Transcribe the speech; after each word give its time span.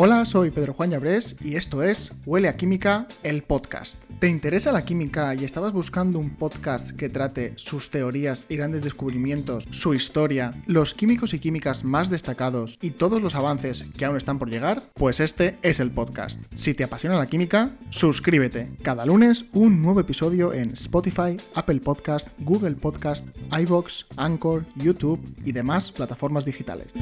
Hola, 0.00 0.24
soy 0.24 0.52
Pedro 0.52 0.74
Juan 0.74 0.92
Llabrés 0.92 1.34
y 1.40 1.56
esto 1.56 1.82
es 1.82 2.12
Huele 2.24 2.46
a 2.46 2.56
Química, 2.56 3.08
el 3.24 3.42
podcast. 3.42 4.00
¿Te 4.20 4.28
interesa 4.28 4.70
la 4.70 4.84
química 4.84 5.34
y 5.34 5.42
estabas 5.42 5.72
buscando 5.72 6.20
un 6.20 6.36
podcast 6.36 6.92
que 6.92 7.08
trate 7.08 7.54
sus 7.56 7.90
teorías 7.90 8.44
y 8.48 8.54
grandes 8.54 8.84
descubrimientos, 8.84 9.66
su 9.72 9.94
historia, 9.94 10.52
los 10.66 10.94
químicos 10.94 11.34
y 11.34 11.40
químicas 11.40 11.82
más 11.82 12.10
destacados 12.10 12.78
y 12.80 12.90
todos 12.90 13.20
los 13.20 13.34
avances 13.34 13.86
que 13.98 14.04
aún 14.04 14.16
están 14.16 14.38
por 14.38 14.50
llegar? 14.50 14.84
Pues 14.94 15.18
este 15.18 15.58
es 15.62 15.80
el 15.80 15.90
podcast. 15.90 16.40
Si 16.54 16.74
te 16.74 16.84
apasiona 16.84 17.18
la 17.18 17.26
química, 17.26 17.72
suscríbete. 17.90 18.78
Cada 18.82 19.04
lunes 19.04 19.46
un 19.52 19.82
nuevo 19.82 19.98
episodio 19.98 20.52
en 20.52 20.74
Spotify, 20.74 21.36
Apple 21.56 21.80
Podcast, 21.80 22.28
Google 22.38 22.76
Podcast, 22.76 23.26
iVoox, 23.50 24.04
Anchor, 24.16 24.64
YouTube 24.76 25.20
y 25.44 25.50
demás 25.50 25.90
plataformas 25.90 26.44
digitales. 26.44 26.94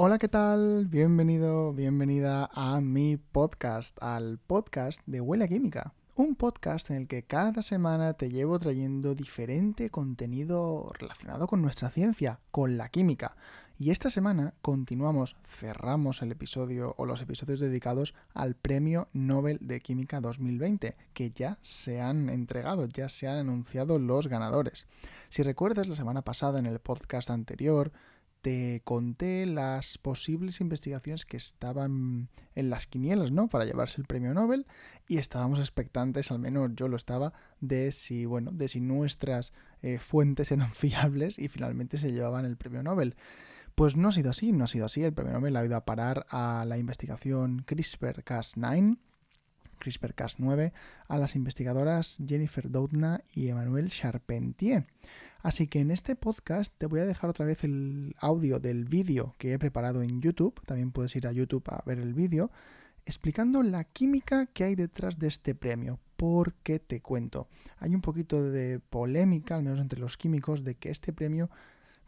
Hola, 0.00 0.18
¿qué 0.18 0.28
tal? 0.28 0.86
Bienvenido, 0.86 1.72
bienvenida 1.72 2.48
a 2.52 2.80
mi 2.80 3.16
podcast, 3.16 4.00
al 4.00 4.38
podcast 4.38 5.02
de 5.06 5.20
Huele 5.20 5.46
a 5.46 5.48
Química. 5.48 5.92
Un 6.14 6.36
podcast 6.36 6.88
en 6.90 6.98
el 6.98 7.08
que 7.08 7.24
cada 7.24 7.62
semana 7.62 8.12
te 8.12 8.30
llevo 8.30 8.60
trayendo 8.60 9.16
diferente 9.16 9.90
contenido 9.90 10.92
relacionado 10.96 11.48
con 11.48 11.62
nuestra 11.62 11.90
ciencia, 11.90 12.38
con 12.52 12.76
la 12.76 12.90
química. 12.90 13.36
Y 13.76 13.90
esta 13.90 14.08
semana 14.08 14.54
continuamos, 14.62 15.34
cerramos 15.44 16.22
el 16.22 16.30
episodio 16.30 16.94
o 16.96 17.04
los 17.04 17.20
episodios 17.20 17.58
dedicados 17.58 18.14
al 18.34 18.54
Premio 18.54 19.08
Nobel 19.12 19.58
de 19.60 19.80
Química 19.80 20.20
2020, 20.20 20.96
que 21.12 21.32
ya 21.32 21.58
se 21.60 22.00
han 22.00 22.28
entregado, 22.28 22.86
ya 22.86 23.08
se 23.08 23.26
han 23.26 23.38
anunciado 23.38 23.98
los 23.98 24.28
ganadores. 24.28 24.86
Si 25.28 25.42
recuerdas, 25.42 25.88
la 25.88 25.96
semana 25.96 26.22
pasada 26.22 26.60
en 26.60 26.66
el 26.66 26.78
podcast 26.78 27.30
anterior 27.30 27.90
te 28.40 28.82
conté 28.84 29.46
las 29.46 29.98
posibles 29.98 30.60
investigaciones 30.60 31.26
que 31.26 31.36
estaban 31.36 32.28
en 32.54 32.70
las 32.70 32.86
quinielas, 32.86 33.32
¿no? 33.32 33.48
Para 33.48 33.64
llevarse 33.64 34.00
el 34.00 34.06
premio 34.06 34.34
Nobel 34.34 34.66
y 35.06 35.18
estábamos 35.18 35.58
expectantes, 35.58 36.30
al 36.30 36.38
menos 36.38 36.70
yo 36.74 36.88
lo 36.88 36.96
estaba, 36.96 37.32
de 37.60 37.92
si, 37.92 38.26
bueno, 38.26 38.52
de 38.52 38.68
si 38.68 38.80
nuestras 38.80 39.52
eh, 39.82 39.98
fuentes 39.98 40.52
eran 40.52 40.72
fiables 40.74 41.38
y 41.38 41.48
finalmente 41.48 41.98
se 41.98 42.12
llevaban 42.12 42.44
el 42.44 42.56
premio 42.56 42.82
Nobel. 42.82 43.16
Pues 43.74 43.96
no 43.96 44.08
ha 44.08 44.12
sido 44.12 44.30
así, 44.30 44.52
no 44.52 44.64
ha 44.64 44.66
sido 44.66 44.86
así. 44.86 45.04
El 45.04 45.12
premio 45.12 45.34
Nobel 45.34 45.56
ha 45.56 45.64
ido 45.64 45.76
a 45.76 45.84
parar 45.84 46.26
a 46.30 46.64
la 46.66 46.78
investigación 46.78 47.64
CRISPR-Cas9, 47.64 48.98
CRISPR-Cas9, 49.78 50.72
a 51.08 51.18
las 51.18 51.36
investigadoras 51.36 52.18
Jennifer 52.26 52.70
Doudna 52.70 53.22
y 53.32 53.48
Emmanuel 53.48 53.90
Charpentier. 53.90 54.86
Así 55.42 55.68
que 55.68 55.80
en 55.80 55.90
este 55.90 56.16
podcast 56.16 56.72
te 56.78 56.86
voy 56.86 57.00
a 57.00 57.06
dejar 57.06 57.30
otra 57.30 57.46
vez 57.46 57.62
el 57.62 58.16
audio 58.18 58.58
del 58.58 58.84
vídeo 58.84 59.34
que 59.38 59.52
he 59.52 59.58
preparado 59.58 60.02
en 60.02 60.20
YouTube, 60.20 60.60
también 60.66 60.90
puedes 60.90 61.14
ir 61.14 61.26
a 61.26 61.32
YouTube 61.32 61.64
a 61.68 61.82
ver 61.86 62.00
el 62.00 62.12
vídeo, 62.12 62.50
explicando 63.06 63.62
la 63.62 63.84
química 63.84 64.46
que 64.46 64.64
hay 64.64 64.74
detrás 64.74 65.18
de 65.18 65.28
este 65.28 65.54
premio. 65.54 65.98
Porque 66.16 66.80
te 66.80 67.00
cuento, 67.00 67.48
hay 67.78 67.94
un 67.94 68.00
poquito 68.00 68.42
de 68.42 68.80
polémica, 68.80 69.54
al 69.54 69.62
menos 69.62 69.78
entre 69.78 70.00
los 70.00 70.16
químicos, 70.16 70.64
de 70.64 70.74
que 70.74 70.90
este 70.90 71.12
premio 71.12 71.48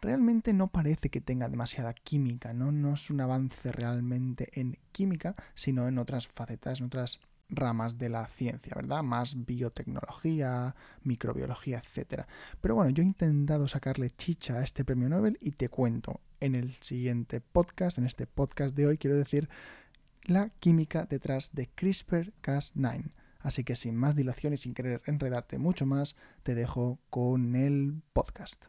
realmente 0.00 0.52
no 0.52 0.68
parece 0.68 1.10
que 1.10 1.20
tenga 1.20 1.48
demasiada 1.48 1.94
química, 1.94 2.52
¿no? 2.52 2.72
No 2.72 2.94
es 2.94 3.10
un 3.10 3.20
avance 3.20 3.70
realmente 3.70 4.48
en 4.60 4.78
química, 4.92 5.36
sino 5.54 5.86
en 5.86 5.98
otras 5.98 6.26
facetas, 6.26 6.80
en 6.80 6.86
otras 6.86 7.20
ramas 7.50 7.98
de 7.98 8.08
la 8.08 8.26
ciencia, 8.26 8.74
¿verdad? 8.74 9.02
Más 9.02 9.44
biotecnología, 9.44 10.74
microbiología, 11.02 11.82
etc. 11.82 12.24
Pero 12.60 12.74
bueno, 12.74 12.90
yo 12.90 13.02
he 13.02 13.06
intentado 13.06 13.68
sacarle 13.68 14.10
chicha 14.10 14.54
a 14.54 14.64
este 14.64 14.84
premio 14.84 15.08
Nobel 15.08 15.38
y 15.40 15.52
te 15.52 15.68
cuento 15.68 16.20
en 16.40 16.54
el 16.54 16.72
siguiente 16.74 17.40
podcast, 17.40 17.98
en 17.98 18.06
este 18.06 18.26
podcast 18.26 18.74
de 18.74 18.86
hoy, 18.86 18.98
quiero 18.98 19.16
decir, 19.16 19.48
la 20.24 20.50
química 20.60 21.06
detrás 21.06 21.54
de 21.54 21.68
CRISPR-Cas9. 21.74 23.12
Así 23.40 23.64
que 23.64 23.76
sin 23.76 23.96
más 23.96 24.16
dilación 24.16 24.52
y 24.52 24.58
sin 24.58 24.74
querer 24.74 25.02
enredarte 25.06 25.58
mucho 25.58 25.86
más, 25.86 26.16
te 26.42 26.54
dejo 26.54 26.98
con 27.08 27.56
el 27.56 28.02
podcast. 28.12 28.66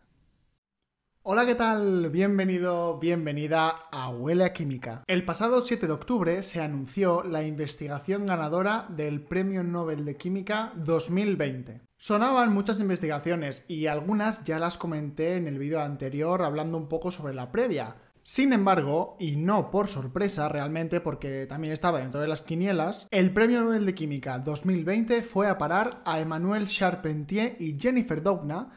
Hola, 1.24 1.46
¿qué 1.46 1.54
tal? 1.54 2.10
Bienvenido, 2.10 2.98
bienvenida 2.98 3.70
a 3.92 4.10
Huele 4.10 4.44
a 4.44 4.54
Química. 4.54 5.04
El 5.06 5.24
pasado 5.24 5.62
7 5.62 5.86
de 5.86 5.94
octubre 5.94 6.42
se 6.42 6.64
anunció 6.64 7.22
la 7.22 7.44
investigación 7.44 8.26
ganadora 8.26 8.88
del 8.90 9.22
Premio 9.22 9.64
Nobel 9.64 10.04
de 10.04 10.18
Química 10.18 10.74
2020. 10.78 11.84
Sonaban 12.00 12.52
muchas 12.52 12.80
investigaciones 12.80 13.66
y 13.68 13.86
algunas 13.86 14.46
ya 14.46 14.58
las 14.58 14.80
comenté 14.80 15.36
en 15.36 15.46
el 15.46 15.60
vídeo 15.60 15.80
anterior 15.82 16.42
hablando 16.42 16.80
un 16.80 16.90
poco 16.90 17.12
sobre 17.12 17.36
la 17.36 17.52
previa. 17.52 17.98
Sin 18.24 18.52
embargo, 18.52 19.16
y 19.20 19.36
no 19.36 19.70
por 19.70 19.90
sorpresa 19.90 20.50
realmente 20.50 21.02
porque 21.02 21.46
también 21.46 21.72
estaba 21.72 22.00
dentro 22.00 22.20
de 22.20 22.30
las 22.30 22.42
quinielas, 22.42 23.08
el 23.12 23.32
Premio 23.32 23.62
Nobel 23.62 23.86
de 23.86 23.94
Química 23.94 24.40
2020 24.40 25.22
fue 25.22 25.48
a 25.48 25.60
parar 25.60 26.02
a 26.04 26.20
Emmanuel 26.20 26.66
Charpentier 26.66 27.58
y 27.60 27.80
Jennifer 27.80 28.24
Doudna 28.24 28.72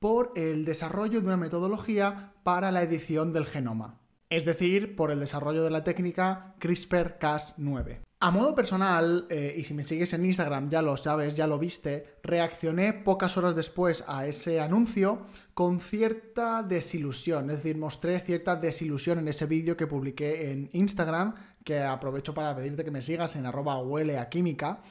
por 0.00 0.32
el 0.34 0.64
desarrollo 0.64 1.20
de 1.20 1.26
una 1.26 1.36
metodología 1.36 2.32
para 2.42 2.72
la 2.72 2.82
edición 2.82 3.34
del 3.34 3.44
genoma, 3.44 4.00
es 4.30 4.46
decir, 4.46 4.96
por 4.96 5.10
el 5.10 5.20
desarrollo 5.20 5.62
de 5.62 5.70
la 5.70 5.84
técnica 5.84 6.56
CRISPR-Cas9. 6.58 8.00
A 8.22 8.30
modo 8.30 8.54
personal, 8.54 9.26
eh, 9.30 9.54
y 9.56 9.64
si 9.64 9.74
me 9.74 9.82
sigues 9.82 10.12
en 10.14 10.24
Instagram 10.24 10.68
ya 10.68 10.80
lo 10.82 10.96
sabes, 10.96 11.36
ya 11.36 11.46
lo 11.46 11.58
viste, 11.58 12.18
reaccioné 12.22 12.94
pocas 12.94 13.36
horas 13.36 13.54
después 13.54 14.04
a 14.08 14.26
ese 14.26 14.60
anuncio 14.60 15.26
con 15.52 15.80
cierta 15.80 16.62
desilusión, 16.62 17.50
es 17.50 17.56
decir, 17.56 17.76
mostré 17.76 18.18
cierta 18.20 18.56
desilusión 18.56 19.18
en 19.18 19.28
ese 19.28 19.46
vídeo 19.46 19.76
que 19.76 19.86
publiqué 19.86 20.50
en 20.50 20.70
Instagram, 20.72 21.34
que 21.62 21.80
aprovecho 21.80 22.32
para 22.32 22.56
pedirte 22.56 22.84
que 22.84 22.90
me 22.90 23.02
sigas 23.02 23.36
en 23.36 23.44
arroba 23.44 23.78
huele 23.82 24.18
química 24.30 24.82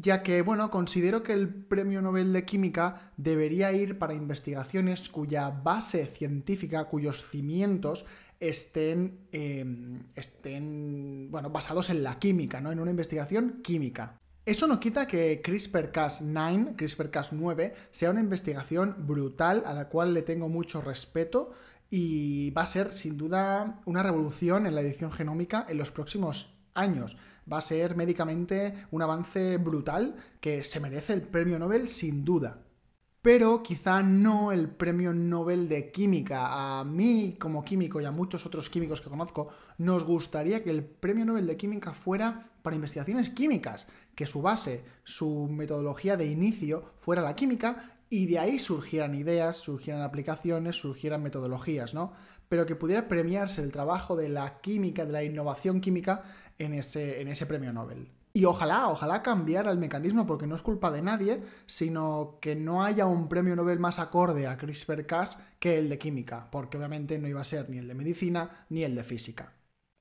ya 0.00 0.22
que, 0.22 0.42
bueno, 0.42 0.70
considero 0.70 1.24
que 1.24 1.32
el 1.32 1.52
Premio 1.52 2.00
Nobel 2.00 2.32
de 2.32 2.44
Química 2.44 3.10
debería 3.16 3.72
ir 3.72 3.98
para 3.98 4.14
investigaciones 4.14 5.08
cuya 5.08 5.50
base 5.50 6.06
científica, 6.06 6.84
cuyos 6.84 7.28
cimientos 7.28 8.06
estén, 8.38 9.26
em, 9.32 10.04
estén 10.14 11.28
bueno, 11.32 11.50
basados 11.50 11.90
en 11.90 12.04
la 12.04 12.20
química, 12.20 12.60
¿no? 12.60 12.70
En 12.70 12.78
una 12.78 12.92
investigación 12.92 13.60
química. 13.60 14.16
Eso 14.46 14.68
no 14.68 14.78
quita 14.78 15.08
que 15.08 15.42
CRISPR-Cas9, 15.42 16.76
CRISPR-Cas9, 16.76 17.72
sea 17.90 18.10
una 18.10 18.20
investigación 18.20 18.94
brutal 19.04 19.64
a 19.66 19.74
la 19.74 19.88
cual 19.88 20.14
le 20.14 20.22
tengo 20.22 20.48
mucho 20.48 20.80
respeto 20.80 21.50
y 21.90 22.50
va 22.50 22.62
a 22.62 22.66
ser 22.66 22.92
sin 22.92 23.18
duda 23.18 23.80
una 23.84 24.04
revolución 24.04 24.64
en 24.66 24.76
la 24.76 24.80
edición 24.80 25.10
genómica 25.10 25.66
en 25.68 25.76
los 25.76 25.90
próximos 25.90 26.54
años 26.74 27.16
va 27.50 27.58
a 27.58 27.62
ser 27.62 27.96
médicamente 27.96 28.74
un 28.90 29.02
avance 29.02 29.56
brutal 29.56 30.16
que 30.40 30.62
se 30.64 30.80
merece 30.80 31.12
el 31.14 31.22
premio 31.22 31.58
Nobel 31.58 31.88
sin 31.88 32.24
duda. 32.24 32.64
Pero 33.20 33.62
quizá 33.62 34.02
no 34.02 34.52
el 34.52 34.68
premio 34.68 35.12
Nobel 35.12 35.68
de 35.68 35.90
Química. 35.90 36.78
A 36.78 36.84
mí, 36.84 37.36
como 37.38 37.64
químico 37.64 38.00
y 38.00 38.04
a 38.04 38.12
muchos 38.12 38.46
otros 38.46 38.70
químicos 38.70 39.00
que 39.00 39.10
conozco, 39.10 39.48
nos 39.76 40.04
gustaría 40.04 40.62
que 40.62 40.70
el 40.70 40.84
premio 40.84 41.24
Nobel 41.24 41.46
de 41.46 41.56
Química 41.56 41.92
fuera 41.92 42.52
para 42.62 42.76
investigaciones 42.76 43.30
químicas, 43.30 43.88
que 44.14 44.26
su 44.26 44.40
base, 44.40 44.84
su 45.02 45.48
metodología 45.48 46.16
de 46.16 46.26
inicio 46.26 46.92
fuera 46.98 47.22
la 47.22 47.34
química 47.34 47.98
y 48.10 48.26
de 48.26 48.38
ahí 48.38 48.58
surgieran 48.58 49.14
ideas, 49.14 49.58
surgieran 49.58 50.02
aplicaciones, 50.02 50.76
surgieran 50.76 51.22
metodologías, 51.22 51.92
¿no? 51.94 52.12
Pero 52.48 52.64
que 52.66 52.76
pudiera 52.76 53.08
premiarse 53.08 53.62
el 53.62 53.72
trabajo 53.72 54.16
de 54.16 54.30
la 54.30 54.60
química, 54.60 55.04
de 55.04 55.12
la 55.12 55.24
innovación 55.24 55.80
química 55.80 56.22
en 56.58 56.74
ese, 56.74 57.20
en 57.20 57.28
ese 57.28 57.46
premio 57.46 57.72
Nobel. 57.72 58.10
Y 58.32 58.44
ojalá, 58.44 58.88
ojalá 58.88 59.22
cambiara 59.22 59.70
el 59.70 59.78
mecanismo, 59.78 60.26
porque 60.26 60.46
no 60.46 60.54
es 60.54 60.62
culpa 60.62 60.90
de 60.90 61.02
nadie, 61.02 61.42
sino 61.66 62.38
que 62.40 62.54
no 62.54 62.84
haya 62.84 63.06
un 63.06 63.28
premio 63.28 63.56
Nobel 63.56 63.80
más 63.80 63.98
acorde 63.98 64.46
a 64.46 64.56
CRISPR-Cas 64.56 65.38
que 65.58 65.78
el 65.78 65.88
de 65.88 65.98
química, 65.98 66.48
porque 66.50 66.76
obviamente 66.76 67.18
no 67.18 67.26
iba 67.26 67.40
a 67.40 67.44
ser 67.44 67.68
ni 67.70 67.78
el 67.78 67.88
de 67.88 67.94
medicina 67.94 68.66
ni 68.68 68.84
el 68.84 68.94
de 68.94 69.02
física. 69.02 69.54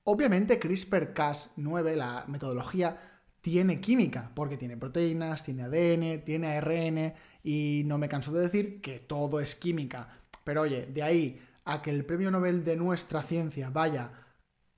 Obviamente 0.03 0.59
CRISPR-Cas9, 0.59 1.95
la 1.95 2.25
metodología, 2.27 2.97
tiene 3.41 3.79
química, 3.79 4.31
porque 4.35 4.57
tiene 4.57 4.77
proteínas, 4.77 5.43
tiene 5.43 5.63
ADN, 5.63 6.23
tiene 6.23 6.57
ARN, 6.57 7.13
y 7.43 7.83
no 7.85 7.97
me 7.97 8.09
canso 8.09 8.33
de 8.33 8.41
decir 8.41 8.81
que 8.81 8.99
todo 8.99 9.39
es 9.39 9.55
química. 9.55 10.09
Pero 10.43 10.61
oye, 10.61 10.85
de 10.85 11.01
ahí 11.01 11.41
a 11.65 11.81
que 11.81 11.89
el 11.89 12.05
premio 12.05 12.29
Nobel 12.29 12.63
de 12.63 12.75
nuestra 12.75 13.23
ciencia 13.23 13.69
vaya 13.69 14.11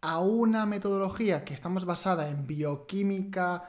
a 0.02 0.20
una 0.20 0.66
metodología 0.66 1.44
que 1.44 1.54
está 1.54 1.70
más 1.70 1.86
basada 1.86 2.30
en 2.30 2.48
bioquímica, 2.48 3.64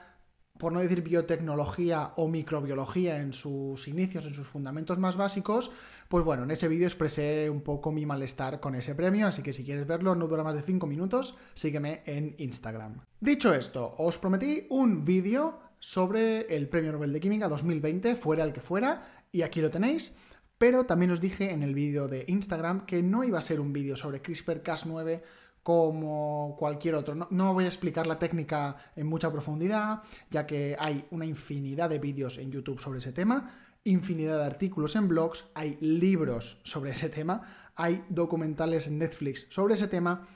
por 0.59 0.73
no 0.73 0.81
decir 0.81 1.03
biotecnología 1.03 2.12
o 2.17 2.29
microbiología 2.29 3.21
en 3.21 3.32
sus 3.32 3.88
inicios, 3.88 4.27
en 4.27 4.35
sus 4.35 4.47
fundamentos 4.47 4.99
más 4.99 5.17
básicos, 5.17 5.71
pues 6.09 6.25
bueno, 6.25 6.43
en 6.44 6.50
ese 6.50 6.69
vídeo 6.69 6.87
expresé 6.87 7.49
un 7.49 7.62
poco 7.62 7.93
mi 7.93 8.05
malestar 8.05 8.61
con 8.61 8.75
ese 8.75 8.94
premio, 8.94 9.27
así 9.27 9.43
que 9.43 9.55
si 9.55 9.65
quieres 9.65 9.87
verlo, 9.87 10.15
no 10.15 10.29
dura 10.29 10.44
más 10.44 10.55
de 10.55 10.62
5 10.62 10.87
minutos, 10.87 11.37
sígueme 11.55 12.03
en 12.05 12.35
Instagram. 12.38 13.00
Dicho 13.19 13.55
esto, 13.55 13.94
os 13.97 14.19
prometí 14.19 14.67
un 14.69 15.03
vídeo 15.03 15.59
sobre 15.79 16.55
el 16.55 16.69
Premio 16.69 16.93
Nobel 16.93 17.15
de 17.15 17.21
Química 17.21 17.49
2020, 17.49 18.15
fuera 18.15 18.44
el 18.44 18.53
que 18.53 18.61
fuera, 18.61 19.03
y 19.33 19.43
aquí 19.43 19.62
lo 19.62 19.71
tenéis. 19.71 20.19
Pero 20.59 20.85
también 20.85 21.11
os 21.11 21.23
dije 21.23 21.53
en 21.53 21.62
el 21.62 21.75
vídeo 21.75 22.06
de 22.06 22.26
Instagram 22.29 22.85
que 22.85 23.03
no 23.03 23.25
iba 23.25 23.38
a 23.38 23.43
ser 23.43 23.61
un 23.61 23.73
vídeo 23.73 23.97
sobre 23.97 24.23
CRISPR-Cas9 24.23 25.23
como 25.62 26.57
cualquier 26.59 26.95
otro. 26.95 27.15
No, 27.15 27.55
voy 27.55 27.65
a 27.65 27.69
explicar 27.69 28.07
la 28.07 28.19
técnica 28.19 28.77
en 28.97 29.07
mucha 29.07 29.31
profundidad, 29.31 30.03
ya 30.31 30.47
que 30.47 30.77
hay 30.79 31.05
una 31.11 31.27
infinidad 31.27 31.91
de 31.91 31.99
vídeos 31.99 32.39
en 32.39 32.51
YouTube 32.51 32.81
sobre 32.81 32.99
ese 32.99 33.12
tema, 33.12 33.51
infinidad 33.85 34.39
de 34.39 34.45
artículos 34.45 34.97
en 34.97 35.09
blogs, 35.09 35.47
hay 35.55 35.77
libros 35.81 36.61
sobre 36.65 36.91
ese 36.91 37.09
tema, 37.09 37.43
hay 37.77 38.05
documentales 38.09 38.87
en 38.87 38.99
Netflix 38.99 39.47
sobre 39.51 39.75
ese 39.75 39.89
tema 39.89 40.29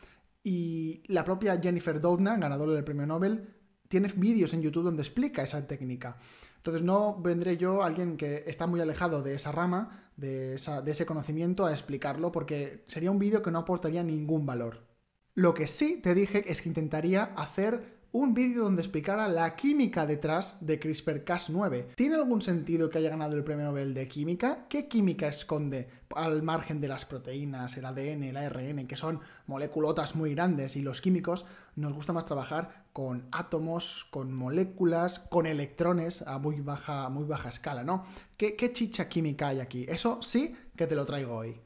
y 0.43 1.03
la 1.07 1.25
propia 1.25 1.59
Jennifer 1.61 2.01
Doudna, 2.01 2.37
ganadora 2.37 2.73
del 2.73 2.85
premio 2.85 3.07
Nobel, 3.07 3.49
tiene 3.89 4.11
vídeos 4.17 4.53
en 4.55 4.63
YouTube 4.63 4.85
donde 4.85 5.03
explica 5.03 5.43
esa 5.43 5.67
técnica. 5.67 6.19
Entonces 6.57 6.83
no 6.83 7.21
vendré 7.21 7.57
yo, 7.57 7.83
alguien 7.83 8.17
que 8.17 8.45
está 8.47 8.67
muy 8.67 8.81
alejado 8.81 9.23
de 9.23 9.35
esa 9.35 9.53
rama, 9.53 10.11
de, 10.17 10.57
de 10.57 10.91
ese 10.91 11.07
conocimiento, 11.07 11.67
a 11.67 11.73
explicarlo 11.73 12.33
porque 12.33 12.85
sería 12.87 13.11
un 13.11 13.19
vídeo 13.19 13.43
que 13.43 13.51
no 13.51 13.61
aportaría 13.61 14.03
ningún 14.03 14.47
valor. 14.47 14.94
Lo 15.37 15.53
que 15.53 15.67
sí 15.67 15.99
te 16.01 16.15
dije 16.15 16.45
es 16.47 16.63
que 16.63 16.69
intentaría 16.69 17.25
hacer 17.37 17.95
un 18.13 18.35
vídeo 18.35 18.63
donde 18.63 18.83
explicara 18.83 19.27
la 19.27 19.57
química 19.57 20.07
detrás 20.07 20.65
de 20.65 20.79
CRISPR-Cas9. 20.79 21.97
¿Tiene 21.97 22.15
algún 22.15 22.41
sentido 22.41 22.89
que 22.89 22.99
haya 22.99 23.11
ganado 23.11 23.35
el 23.35 23.43
premio 23.43 23.65
Nobel 23.65 23.95
de 23.95 24.07
Química? 24.07 24.67
¿Qué 24.69 24.87
química 24.87 25.27
esconde 25.27 25.89
al 26.15 26.45
margen 26.45 26.81
de 26.81 26.87
las 26.87 27.05
proteínas, 27.05 27.77
el 27.77 27.87
ADN, 27.87 28.23
el 28.23 28.37
ARN, 28.37 28.87
que 28.87 28.97
son 28.97 29.19
moléculotas 29.49 30.15
muy 30.15 30.37
grandes 30.37 30.77
y 30.77 30.83
los 30.83 31.01
químicos 31.01 31.47
nos 31.75 31.93
gusta 31.93 32.13
más 32.13 32.27
trabajar 32.27 32.85
con 32.93 33.27
átomos, 33.33 34.07
con 34.13 34.33
moléculas, 34.33 35.19
con 35.19 35.47
electrones 35.47 36.23
a 36.29 36.39
muy 36.39 36.61
baja, 36.61 37.09
muy 37.09 37.25
baja 37.25 37.49
escala, 37.49 37.83
¿no? 37.83 38.07
¿Qué, 38.37 38.55
¿Qué 38.55 38.73
chicha 38.73 39.09
química 39.09 39.49
hay 39.49 39.59
aquí? 39.59 39.85
Eso 39.89 40.23
sí 40.23 40.55
que 40.77 40.87
te 40.87 40.95
lo 40.95 41.05
traigo 41.05 41.35
hoy. 41.35 41.64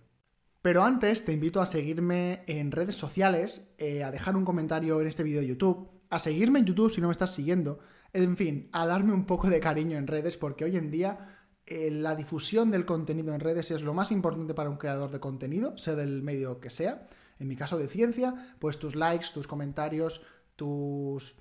Pero 0.68 0.84
antes 0.84 1.24
te 1.24 1.32
invito 1.32 1.62
a 1.62 1.64
seguirme 1.64 2.44
en 2.46 2.72
redes 2.72 2.94
sociales, 2.94 3.74
eh, 3.78 4.04
a 4.04 4.10
dejar 4.10 4.36
un 4.36 4.44
comentario 4.44 5.00
en 5.00 5.06
este 5.06 5.22
vídeo 5.22 5.40
de 5.40 5.46
YouTube, 5.46 5.88
a 6.10 6.18
seguirme 6.18 6.58
en 6.58 6.66
YouTube 6.66 6.92
si 6.92 7.00
no 7.00 7.06
me 7.06 7.12
estás 7.12 7.34
siguiendo, 7.34 7.78
en 8.12 8.36
fin, 8.36 8.68
a 8.72 8.84
darme 8.84 9.14
un 9.14 9.24
poco 9.24 9.48
de 9.48 9.60
cariño 9.60 9.96
en 9.96 10.06
redes 10.06 10.36
porque 10.36 10.66
hoy 10.66 10.76
en 10.76 10.90
día 10.90 11.38
eh, 11.64 11.90
la 11.90 12.14
difusión 12.14 12.70
del 12.70 12.84
contenido 12.84 13.32
en 13.32 13.40
redes 13.40 13.70
es 13.70 13.80
lo 13.80 13.94
más 13.94 14.12
importante 14.12 14.52
para 14.52 14.68
un 14.68 14.76
creador 14.76 15.10
de 15.10 15.20
contenido, 15.20 15.74
sea 15.78 15.94
del 15.94 16.22
medio 16.22 16.60
que 16.60 16.68
sea. 16.68 17.08
En 17.38 17.48
mi 17.48 17.56
caso 17.56 17.78
de 17.78 17.88
ciencia, 17.88 18.34
pues 18.58 18.78
tus 18.78 18.94
likes, 18.94 19.28
tus 19.32 19.46
comentarios, 19.46 20.26
tus 20.54 21.34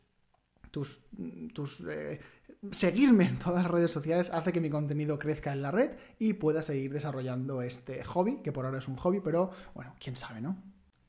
tus, 0.72 1.02
tus 1.54 1.82
eh, 1.82 2.20
seguirme 2.72 3.26
en 3.26 3.40
todas 3.40 3.64
las 3.64 3.72
redes 3.72 3.92
sociales 3.92 4.30
hace 4.32 4.52
que 4.52 4.62
mi 4.62 4.70
contenido 4.70 5.20
crezca 5.20 5.54
en 5.54 5.62
la 5.62 5.72
red 5.72 5.92
y 6.20 6.34
pueda 6.34 6.64
seguir 6.64 6.92
desarrollando 6.94 7.62
este 7.62 8.04
hobby, 8.04 8.42
que 8.42 8.52
por 8.52 8.66
ahora 8.66 8.80
es 8.80 8.88
un 8.88 8.98
hobby, 8.98 9.20
pero 9.20 9.52
bueno, 9.74 9.94
quién 10.00 10.16
sabe, 10.16 10.42
¿no? 10.42 10.58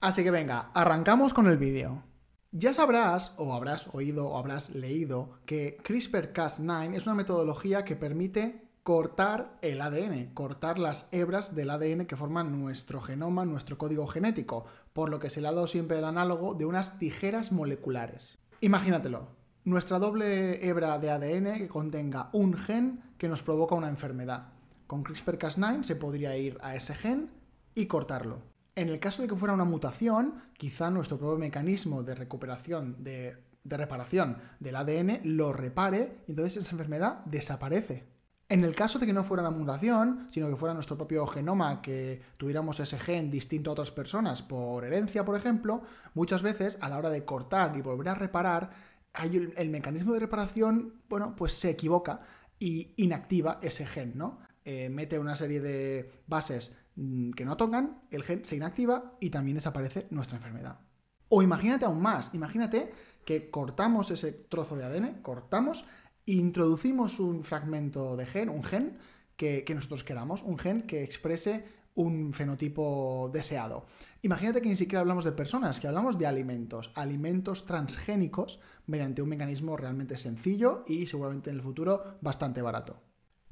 Así 0.00 0.22
que 0.22 0.30
venga, 0.30 0.70
arrancamos 0.74 1.34
con 1.34 1.46
el 1.46 1.58
vídeo. 1.58 2.04
Ya 2.50 2.72
sabrás, 2.72 3.34
o 3.36 3.52
habrás 3.52 3.94
oído, 3.94 4.28
o 4.28 4.38
habrás 4.38 4.70
leído, 4.70 5.40
que 5.44 5.78
CRISPR-Cas9 5.82 6.96
es 6.96 7.06
una 7.06 7.14
metodología 7.14 7.84
que 7.84 7.96
permite 7.96 8.68
cortar 8.82 9.58
el 9.60 9.82
ADN, 9.82 10.32
cortar 10.32 10.78
las 10.78 11.12
hebras 11.12 11.54
del 11.54 11.68
ADN 11.68 12.06
que 12.06 12.16
forman 12.16 12.58
nuestro 12.58 13.02
genoma, 13.02 13.44
nuestro 13.44 13.76
código 13.76 14.06
genético, 14.06 14.64
por 14.94 15.10
lo 15.10 15.20
que 15.20 15.28
se 15.28 15.42
le 15.42 15.48
ha 15.48 15.52
dado 15.52 15.66
siempre 15.66 15.98
el 15.98 16.04
análogo 16.04 16.54
de 16.54 16.64
unas 16.64 16.98
tijeras 16.98 17.52
moleculares. 17.52 18.38
Imagínatelo, 18.60 19.37
nuestra 19.68 19.98
doble 19.98 20.66
hebra 20.66 20.98
de 20.98 21.10
ADN 21.10 21.58
que 21.58 21.68
contenga 21.68 22.30
un 22.32 22.54
gen 22.54 23.02
que 23.18 23.28
nos 23.28 23.42
provoca 23.42 23.74
una 23.74 23.88
enfermedad. 23.88 24.48
Con 24.86 25.04
CRISPR-Cas9 25.04 25.82
se 25.82 25.96
podría 25.96 26.36
ir 26.36 26.56
a 26.62 26.74
ese 26.74 26.94
gen 26.94 27.30
y 27.74 27.86
cortarlo. 27.86 28.40
En 28.74 28.88
el 28.88 28.98
caso 28.98 29.20
de 29.20 29.28
que 29.28 29.36
fuera 29.36 29.54
una 29.54 29.64
mutación, 29.64 30.34
quizá 30.56 30.90
nuestro 30.90 31.18
propio 31.18 31.36
mecanismo 31.36 32.02
de 32.02 32.14
recuperación, 32.14 32.96
de, 33.04 33.36
reparación 33.64 34.38
del 34.60 34.76
ADN 34.76 35.20
lo 35.24 35.52
repare 35.52 36.22
y 36.26 36.30
entonces 36.30 36.56
esa 36.56 36.72
enfermedad 36.72 37.24
desaparece. 37.26 38.06
En 38.48 38.64
el 38.64 38.74
caso 38.74 38.98
de 38.98 39.04
que 39.04 39.12
no 39.12 39.24
fuera 39.24 39.42
una 39.42 39.54
mutación, 39.54 40.28
sino 40.30 40.48
que 40.48 40.56
fuera 40.56 40.72
nuestro 40.72 40.96
propio 40.96 41.26
genoma, 41.26 41.82
que 41.82 42.22
tuviéramos 42.38 42.80
ese 42.80 42.98
gen 42.98 43.30
distinto 43.30 43.68
a 43.68 43.72
otras 43.74 43.90
personas 43.90 44.40
por 44.40 44.86
herencia, 44.86 45.26
por 45.26 45.36
ejemplo, 45.36 45.82
muchas 46.14 46.40
veces 46.40 46.78
a 46.80 46.88
la 46.88 46.96
hora 46.96 47.10
de 47.10 47.26
cortar 47.26 47.76
y 47.76 47.82
volver 47.82 48.08
a 48.08 48.14
reparar, 48.14 48.70
el, 49.14 49.70
mecanismo 49.70 50.12
de 50.12 50.20
reparación, 50.20 51.02
bueno, 51.08 51.34
pues 51.36 51.52
se 51.52 51.70
equivoca 51.70 52.20
y 52.58 52.92
inactiva 52.96 53.58
ese 53.62 53.86
gen, 53.86 54.12
¿no? 54.16 54.40
Eh, 54.64 54.88
mete 54.90 55.18
una 55.18 55.36
serie 55.36 55.60
de 55.60 56.10
bases 56.26 56.76
mm, 56.96 57.30
que 57.30 57.44
no 57.44 57.56
tocan, 57.56 58.02
el 58.10 58.22
gen 58.22 58.44
se 58.44 58.56
inactiva 58.56 59.16
y 59.20 59.30
también 59.30 59.56
desaparece 59.56 60.06
nuestra 60.10 60.36
enfermedad. 60.36 60.80
O 61.28 61.42
imagínate 61.42 61.84
aún 61.84 62.00
más, 62.00 62.34
imagínate 62.34 62.92
que 63.24 63.50
cortamos 63.50 64.10
ese 64.10 64.32
trozo 64.32 64.76
de 64.76 64.84
ADN, 64.84 65.22
cortamos 65.22 65.84
e 66.26 66.32
introducimos 66.32 67.20
un 67.20 67.44
fragmento 67.44 68.16
de 68.16 68.26
gen, 68.26 68.48
un 68.48 68.64
gen 68.64 68.98
que, 69.36 69.64
que 69.64 69.74
nosotros 69.74 70.04
queramos, 70.04 70.42
un 70.42 70.58
gen 70.58 70.82
que 70.82 71.02
exprese 71.02 71.64
un 71.98 72.32
fenotipo 72.32 73.28
deseado. 73.32 73.86
Imagínate 74.22 74.62
que 74.62 74.68
ni 74.68 74.76
siquiera 74.76 75.00
hablamos 75.00 75.24
de 75.24 75.32
personas, 75.32 75.80
que 75.80 75.88
hablamos 75.88 76.16
de 76.16 76.26
alimentos, 76.26 76.92
alimentos 76.94 77.66
transgénicos 77.66 78.60
mediante 78.86 79.20
un 79.20 79.28
mecanismo 79.28 79.76
realmente 79.76 80.16
sencillo 80.16 80.84
y 80.86 81.08
seguramente 81.08 81.50
en 81.50 81.56
el 81.56 81.62
futuro 81.62 82.18
bastante 82.20 82.62
barato. 82.62 83.02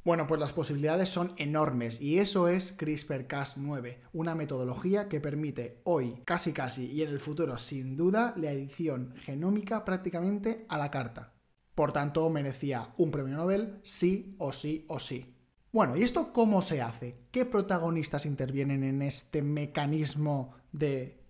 Bueno, 0.04 0.28
pues 0.28 0.38
las 0.38 0.52
posibilidades 0.52 1.08
son 1.08 1.32
enormes 1.36 2.00
y 2.00 2.20
eso 2.20 2.46
es 2.46 2.78
CRISPR-Cas9, 2.78 3.98
una 4.12 4.36
metodología 4.36 5.08
que 5.08 5.20
permite 5.20 5.80
hoy, 5.82 6.22
casi 6.24 6.52
casi 6.52 6.86
y 6.86 7.02
en 7.02 7.08
el 7.08 7.18
futuro 7.18 7.58
sin 7.58 7.96
duda, 7.96 8.32
la 8.36 8.52
edición 8.52 9.14
genómica 9.16 9.84
prácticamente 9.84 10.66
a 10.68 10.78
la 10.78 10.92
carta. 10.92 11.34
Por 11.74 11.92
tanto, 11.92 12.30
merecía 12.30 12.94
un 12.96 13.10
premio 13.10 13.36
Nobel 13.36 13.80
sí 13.82 14.36
o 14.38 14.52
sí 14.52 14.86
o 14.88 15.00
sí. 15.00 15.35
Bueno, 15.76 15.94
¿y 15.94 16.04
esto 16.04 16.32
cómo 16.32 16.62
se 16.62 16.80
hace? 16.80 17.18
¿Qué 17.30 17.44
protagonistas 17.44 18.24
intervienen 18.24 18.82
en 18.82 19.02
este 19.02 19.42
mecanismo 19.42 20.54
de 20.72 21.22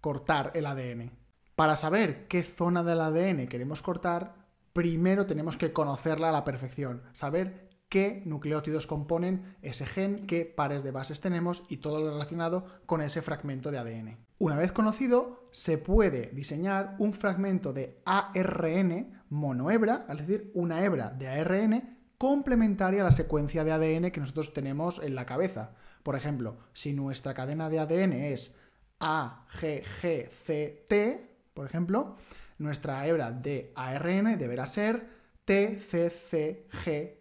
cortar 0.00 0.50
el 0.54 0.64
ADN? 0.64 1.10
Para 1.56 1.76
saber 1.76 2.26
qué 2.26 2.42
zona 2.42 2.82
del 2.82 3.02
ADN 3.02 3.48
queremos 3.48 3.82
cortar, 3.82 4.48
primero 4.72 5.26
tenemos 5.26 5.58
que 5.58 5.74
conocerla 5.74 6.30
a 6.30 6.32
la 6.32 6.42
perfección, 6.42 7.02
saber 7.12 7.68
qué 7.90 8.22
nucleótidos 8.24 8.86
componen 8.86 9.58
ese 9.60 9.84
gen, 9.84 10.26
qué 10.26 10.46
pares 10.46 10.82
de 10.82 10.90
bases 10.90 11.20
tenemos 11.20 11.64
y 11.68 11.76
todo 11.76 12.00
lo 12.00 12.12
relacionado 12.12 12.64
con 12.86 13.02
ese 13.02 13.20
fragmento 13.20 13.70
de 13.70 13.76
ADN. 13.76 14.16
Una 14.40 14.56
vez 14.56 14.72
conocido, 14.72 15.44
se 15.52 15.76
puede 15.76 16.30
diseñar 16.32 16.96
un 16.98 17.12
fragmento 17.12 17.74
de 17.74 18.00
ARN 18.06 19.22
monohebra, 19.28 20.06
es 20.08 20.16
decir, 20.16 20.50
una 20.54 20.82
hebra 20.82 21.10
de 21.10 21.28
ARN 21.28 22.01
complementaria 22.22 23.00
a 23.00 23.06
la 23.06 23.10
secuencia 23.10 23.64
de 23.64 23.72
ADN 23.72 24.12
que 24.12 24.20
nosotros 24.20 24.54
tenemos 24.54 25.00
en 25.02 25.16
la 25.16 25.26
cabeza. 25.26 25.72
Por 26.04 26.14
ejemplo, 26.14 26.56
si 26.72 26.92
nuestra 26.92 27.34
cadena 27.34 27.68
de 27.68 27.80
ADN 27.80 28.12
es 28.12 28.60
A, 29.00 29.44
G, 29.50 29.82
G, 29.82 30.28
C, 30.28 30.86
T, 30.88 31.34
por 31.52 31.66
ejemplo, 31.66 32.14
nuestra 32.58 33.04
hebra 33.08 33.32
de 33.32 33.72
ARN 33.74 34.38
deberá 34.38 34.68
ser 34.68 35.04
T, 35.44 35.80
C, 35.80 36.10
C, 36.10 36.68
G, 36.70 37.16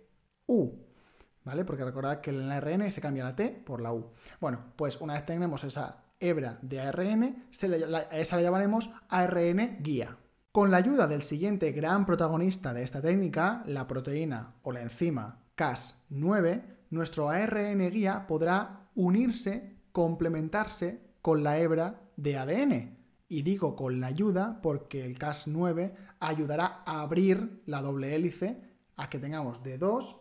U. 0.45 0.85
¿Vale? 1.45 1.65
Porque 1.65 1.83
recordad 1.83 2.21
que 2.21 2.29
en 2.29 2.41
el 2.43 2.51
ARN 2.51 2.91
se 2.91 3.01
cambia 3.01 3.23
la 3.23 3.35
T 3.35 3.49
por 3.49 3.81
la 3.81 3.93
U. 3.93 4.11
Bueno, 4.39 4.65
pues 4.75 5.01
una 5.01 5.13
vez 5.13 5.25
tenemos 5.25 5.63
esa 5.63 6.03
hebra 6.19 6.59
de 6.61 6.79
ARN, 6.79 7.47
esa 7.49 8.35
la 8.35 8.41
llamaremos 8.43 8.91
ARN 9.09 9.79
guía. 9.79 10.15
Con 10.51 10.69
la 10.69 10.75
ayuda 10.75 11.07
del 11.07 11.21
siguiente 11.21 11.71
gran 11.71 12.05
protagonista 12.05 12.73
de 12.73 12.83
esta 12.83 13.01
técnica, 13.01 13.63
la 13.65 13.87
proteína 13.87 14.55
o 14.63 14.73
la 14.73 14.81
enzima 14.81 15.45
Cas9, 15.55 16.63
nuestro 16.89 17.29
ARN 17.29 17.89
guía 17.89 18.27
podrá 18.27 18.89
unirse, 18.93 19.77
complementarse 19.93 21.15
con 21.21 21.43
la 21.43 21.57
hebra 21.57 22.01
de 22.17 22.37
ADN. 22.37 22.97
Y 23.29 23.43
digo 23.43 23.77
con 23.77 24.01
la 24.01 24.07
ayuda 24.07 24.59
porque 24.61 25.05
el 25.05 25.17
Cas9 25.17 25.93
ayudará 26.19 26.83
a 26.85 26.99
abrir 26.99 27.63
la 27.65 27.81
doble 27.81 28.13
hélice 28.13 28.61
a 28.97 29.09
que 29.09 29.19
tengamos 29.19 29.63
de 29.63 29.77
dos, 29.77 30.19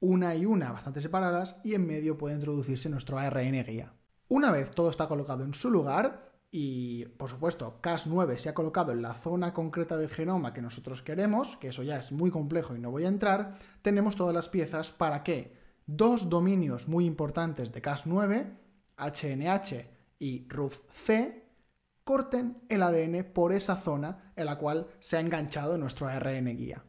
una 0.00 0.34
y 0.34 0.44
una 0.44 0.70
bastante 0.70 1.00
separadas, 1.00 1.62
y 1.64 1.72
en 1.72 1.86
medio 1.86 2.18
puede 2.18 2.34
introducirse 2.34 2.90
nuestro 2.90 3.18
ARN 3.18 3.64
guía. 3.64 3.94
Una 4.28 4.50
vez 4.50 4.70
todo 4.70 4.90
está 4.90 5.08
colocado 5.08 5.44
en 5.44 5.54
su 5.54 5.70
lugar, 5.70 6.29
y, 6.52 7.04
por 7.04 7.30
supuesto, 7.30 7.78
Cas9 7.80 8.36
se 8.36 8.48
ha 8.48 8.54
colocado 8.54 8.92
en 8.92 9.02
la 9.02 9.14
zona 9.14 9.54
concreta 9.54 9.96
del 9.96 10.08
genoma 10.08 10.52
que 10.52 10.62
nosotros 10.62 11.00
queremos, 11.00 11.56
que 11.56 11.68
eso 11.68 11.84
ya 11.84 11.96
es 11.96 12.10
muy 12.10 12.30
complejo 12.30 12.74
y 12.74 12.80
no 12.80 12.90
voy 12.90 13.04
a 13.04 13.08
entrar, 13.08 13.58
tenemos 13.82 14.16
todas 14.16 14.34
las 14.34 14.48
piezas 14.48 14.90
para 14.90 15.22
que 15.22 15.56
dos 15.86 16.28
dominios 16.28 16.88
muy 16.88 17.04
importantes 17.04 17.72
de 17.72 17.82
Cas9, 17.82 18.56
HNH 18.96 19.90
y 20.18 20.48
RUFC, 20.48 21.44
corten 22.02 22.60
el 22.68 22.82
ADN 22.82 23.32
por 23.32 23.52
esa 23.52 23.76
zona 23.76 24.32
en 24.34 24.46
la 24.46 24.58
cual 24.58 24.88
se 24.98 25.16
ha 25.16 25.20
enganchado 25.20 25.78
nuestro 25.78 26.08
ARN 26.08 26.56
guía. 26.56 26.84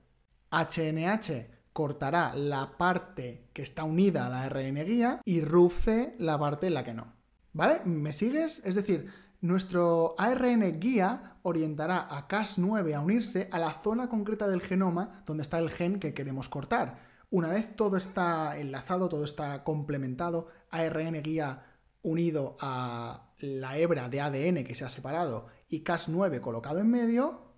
HNH 0.50 1.62
cortará 1.72 2.34
la 2.34 2.78
parte 2.78 3.50
que 3.54 3.62
está 3.62 3.84
unida 3.84 4.26
a 4.26 4.30
la 4.30 4.42
ARN 4.44 4.84
guía 4.86 5.22
y 5.24 5.42
RUBC 5.42 6.16
la 6.18 6.40
parte 6.40 6.68
en 6.68 6.74
la 6.74 6.84
que 6.84 6.96
no. 6.96 7.14
¿Vale? 7.54 7.82
¿Me 7.86 8.14
sigues? 8.14 8.66
Es 8.66 8.76
decir, 8.76 9.12
nuestro 9.42 10.16
ARN 10.18 10.80
guía 10.80 11.38
orientará 11.42 12.08
a 12.10 12.28
Cas9 12.28 12.96
a 12.96 13.02
unirse 13.02 13.50
a 13.52 13.60
la 13.60 13.74
zona 13.74 14.08
concreta 14.08 14.48
del 14.48 14.62
genoma 14.62 15.24
donde 15.26 15.44
está 15.44 15.58
el 15.58 15.72
gen 15.72 16.00
que 16.00 16.14
queremos 16.14 16.48
cortar. 16.48 17.00
Una 17.32 17.50
vez 17.50 17.76
todo 17.76 17.98
está 17.98 18.58
enlazado, 18.58 19.10
todo 19.10 19.24
está 19.24 19.64
complementado, 19.64 20.48
ARN 20.70 21.22
guía 21.24 21.66
unido 22.04 22.56
a 22.60 23.34
la 23.40 23.78
hebra 23.78 24.10
de 24.10 24.22
ADN 24.22 24.64
que 24.64 24.76
se 24.76 24.86
ha 24.86 24.90
separado 24.90 25.48
y 25.68 25.84
Cas9 25.84 26.42
colocado 26.42 26.80
en 26.80 26.90
medio, 26.90 27.56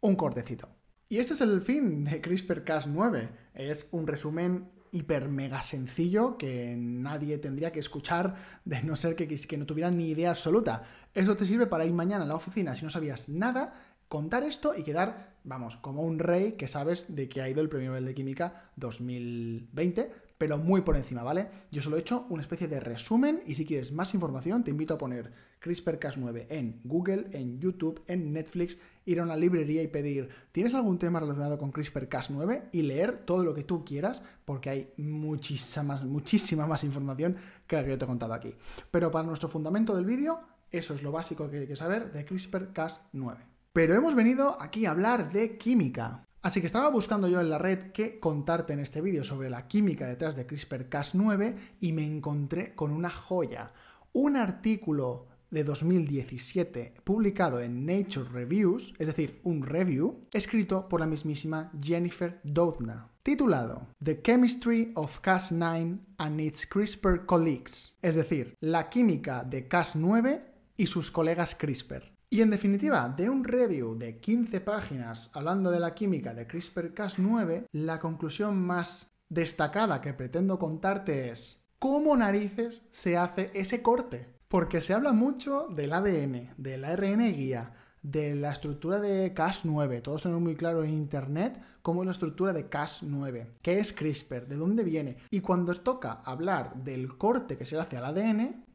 un 0.00 0.14
cortecito. 0.14 0.68
Y 1.08 1.18
este 1.18 1.32
es 1.32 1.40
el 1.40 1.62
fin 1.62 2.04
de 2.04 2.20
CRISPR-Cas9. 2.20 3.30
Es 3.54 3.88
un 3.92 4.06
resumen 4.06 4.70
hiper 4.92 5.28
mega 5.28 5.62
sencillo 5.62 6.36
que 6.36 6.74
nadie 6.76 7.38
tendría 7.38 7.72
que 7.72 7.80
escuchar 7.80 8.36
de 8.64 8.82
no 8.82 8.96
ser 8.96 9.16
que, 9.16 9.26
que 9.28 9.58
no 9.58 9.66
tuvieran 9.66 9.96
ni 9.96 10.10
idea 10.10 10.30
absoluta. 10.30 10.82
Eso 11.14 11.36
te 11.36 11.46
sirve 11.46 11.66
para 11.66 11.84
ir 11.84 11.92
mañana 11.92 12.24
a 12.24 12.28
la 12.28 12.34
oficina 12.34 12.74
si 12.74 12.84
no 12.84 12.90
sabías 12.90 13.28
nada, 13.28 13.72
contar 14.08 14.42
esto 14.42 14.74
y 14.76 14.82
quedar, 14.82 15.36
vamos, 15.44 15.76
como 15.76 16.02
un 16.02 16.18
rey 16.18 16.52
que 16.52 16.68
sabes 16.68 17.14
de 17.14 17.28
que 17.28 17.42
ha 17.42 17.48
ido 17.48 17.60
el 17.60 17.68
Premio 17.68 17.90
Nobel 17.90 18.06
de 18.06 18.14
Química 18.14 18.70
2020 18.76 20.27
pero 20.38 20.56
muy 20.56 20.82
por 20.82 20.96
encima, 20.96 21.24
¿vale? 21.24 21.48
Yo 21.70 21.82
solo 21.82 21.96
he 21.96 22.00
hecho 22.00 22.26
una 22.30 22.42
especie 22.42 22.68
de 22.68 22.78
resumen 22.78 23.42
y 23.44 23.56
si 23.56 23.66
quieres 23.66 23.92
más 23.92 24.14
información 24.14 24.62
te 24.62 24.70
invito 24.70 24.94
a 24.94 24.98
poner 24.98 25.32
CRISPR-Cas9 25.60 26.46
en 26.48 26.80
Google, 26.84 27.26
en 27.32 27.58
YouTube, 27.58 28.02
en 28.06 28.32
Netflix, 28.32 28.78
ir 29.04 29.18
a 29.18 29.24
una 29.24 29.36
librería 29.36 29.82
y 29.82 29.88
pedir 29.88 30.28
¿tienes 30.52 30.74
algún 30.74 30.98
tema 30.98 31.18
relacionado 31.18 31.58
con 31.58 31.72
CRISPR-Cas9? 31.72 32.68
y 32.70 32.82
leer 32.82 33.24
todo 33.24 33.44
lo 33.44 33.52
que 33.52 33.64
tú 33.64 33.84
quieras 33.84 34.24
porque 34.44 34.70
hay 34.70 34.92
muchísima 34.96 35.96
muchísima 36.04 36.66
más 36.66 36.84
información 36.84 37.36
que 37.66 37.76
la 37.76 37.82
que 37.82 37.90
yo 37.90 37.98
te 37.98 38.04
he 38.04 38.08
contado 38.08 38.32
aquí. 38.32 38.54
Pero 38.92 39.10
para 39.10 39.26
nuestro 39.26 39.48
fundamento 39.48 39.94
del 39.96 40.04
vídeo, 40.04 40.40
eso 40.70 40.94
es 40.94 41.02
lo 41.02 41.10
básico 41.10 41.50
que 41.50 41.58
hay 41.58 41.66
que 41.66 41.76
saber 41.76 42.12
de 42.12 42.24
CRISPR-Cas9. 42.24 43.36
Pero 43.72 43.94
hemos 43.94 44.14
venido 44.14 44.56
aquí 44.60 44.86
a 44.86 44.92
hablar 44.92 45.32
de 45.32 45.58
química. 45.58 46.27
Así 46.40 46.60
que 46.60 46.66
estaba 46.66 46.88
buscando 46.90 47.26
yo 47.28 47.40
en 47.40 47.50
la 47.50 47.58
red 47.58 47.90
qué 47.92 48.20
contarte 48.20 48.72
en 48.72 48.80
este 48.80 49.00
vídeo 49.00 49.24
sobre 49.24 49.50
la 49.50 49.66
química 49.66 50.06
detrás 50.06 50.36
de 50.36 50.46
CRISPR-Cas9 50.46 51.56
y 51.80 51.92
me 51.92 52.06
encontré 52.06 52.74
con 52.76 52.92
una 52.92 53.10
joya. 53.10 53.72
Un 54.12 54.36
artículo 54.36 55.26
de 55.50 55.64
2017 55.64 56.94
publicado 57.02 57.60
en 57.60 57.84
Nature 57.84 58.28
Reviews, 58.30 58.94
es 58.98 59.08
decir, 59.08 59.40
un 59.42 59.62
review, 59.62 60.26
escrito 60.32 60.88
por 60.88 61.00
la 61.00 61.06
mismísima 61.06 61.72
Jennifer 61.82 62.40
Doudna, 62.44 63.10
titulado 63.22 63.88
The 64.02 64.22
Chemistry 64.22 64.92
of 64.94 65.20
Cas9 65.20 65.98
and 66.18 66.40
its 66.40 66.66
CRISPR 66.66 67.26
Colleagues, 67.26 67.98
es 68.00 68.14
decir, 68.14 68.54
la 68.60 68.88
química 68.88 69.42
de 69.42 69.68
Cas9 69.68 70.42
y 70.76 70.86
sus 70.86 71.10
colegas 71.10 71.56
CRISPR. 71.56 72.17
Y 72.30 72.42
en 72.42 72.50
definitiva, 72.50 73.08
de 73.08 73.30
un 73.30 73.42
review 73.42 73.96
de 73.96 74.20
15 74.20 74.60
páginas 74.60 75.30
hablando 75.32 75.70
de 75.70 75.80
la 75.80 75.94
química 75.94 76.34
de 76.34 76.46
CRISPR-Cas9, 76.46 77.68
la 77.72 77.98
conclusión 78.00 78.60
más 78.60 79.14
destacada 79.30 80.02
que 80.02 80.12
pretendo 80.12 80.58
contarte 80.58 81.30
es 81.30 81.64
cómo 81.78 82.14
narices 82.16 82.82
se 82.92 83.16
hace 83.16 83.50
ese 83.54 83.82
corte. 83.82 84.26
Porque 84.48 84.82
se 84.82 84.92
habla 84.92 85.12
mucho 85.12 85.68
del 85.68 85.92
ADN, 85.94 86.54
del 86.58 86.84
ARN 86.84 87.32
guía, 87.32 87.72
de 88.02 88.34
la 88.34 88.52
estructura 88.52 89.00
de 89.00 89.34
Cas9. 89.34 90.02
Todos 90.02 90.22
tenemos 90.22 90.42
muy 90.42 90.54
claro 90.54 90.84
en 90.84 90.90
Internet 90.90 91.58
cómo 91.80 92.02
es 92.02 92.06
la 92.06 92.12
estructura 92.12 92.52
de 92.52 92.68
Cas9. 92.68 93.54
¿Qué 93.62 93.80
es 93.80 93.94
CRISPR? 93.94 94.46
¿De 94.46 94.56
dónde 94.56 94.84
viene? 94.84 95.16
Y 95.30 95.40
cuando 95.40 95.74
toca 95.74 96.20
hablar 96.24 96.74
del 96.84 97.16
corte 97.16 97.56
que 97.56 97.64
se 97.64 97.78
hace 97.78 97.96
al 97.96 98.04
ADN, 98.04 98.66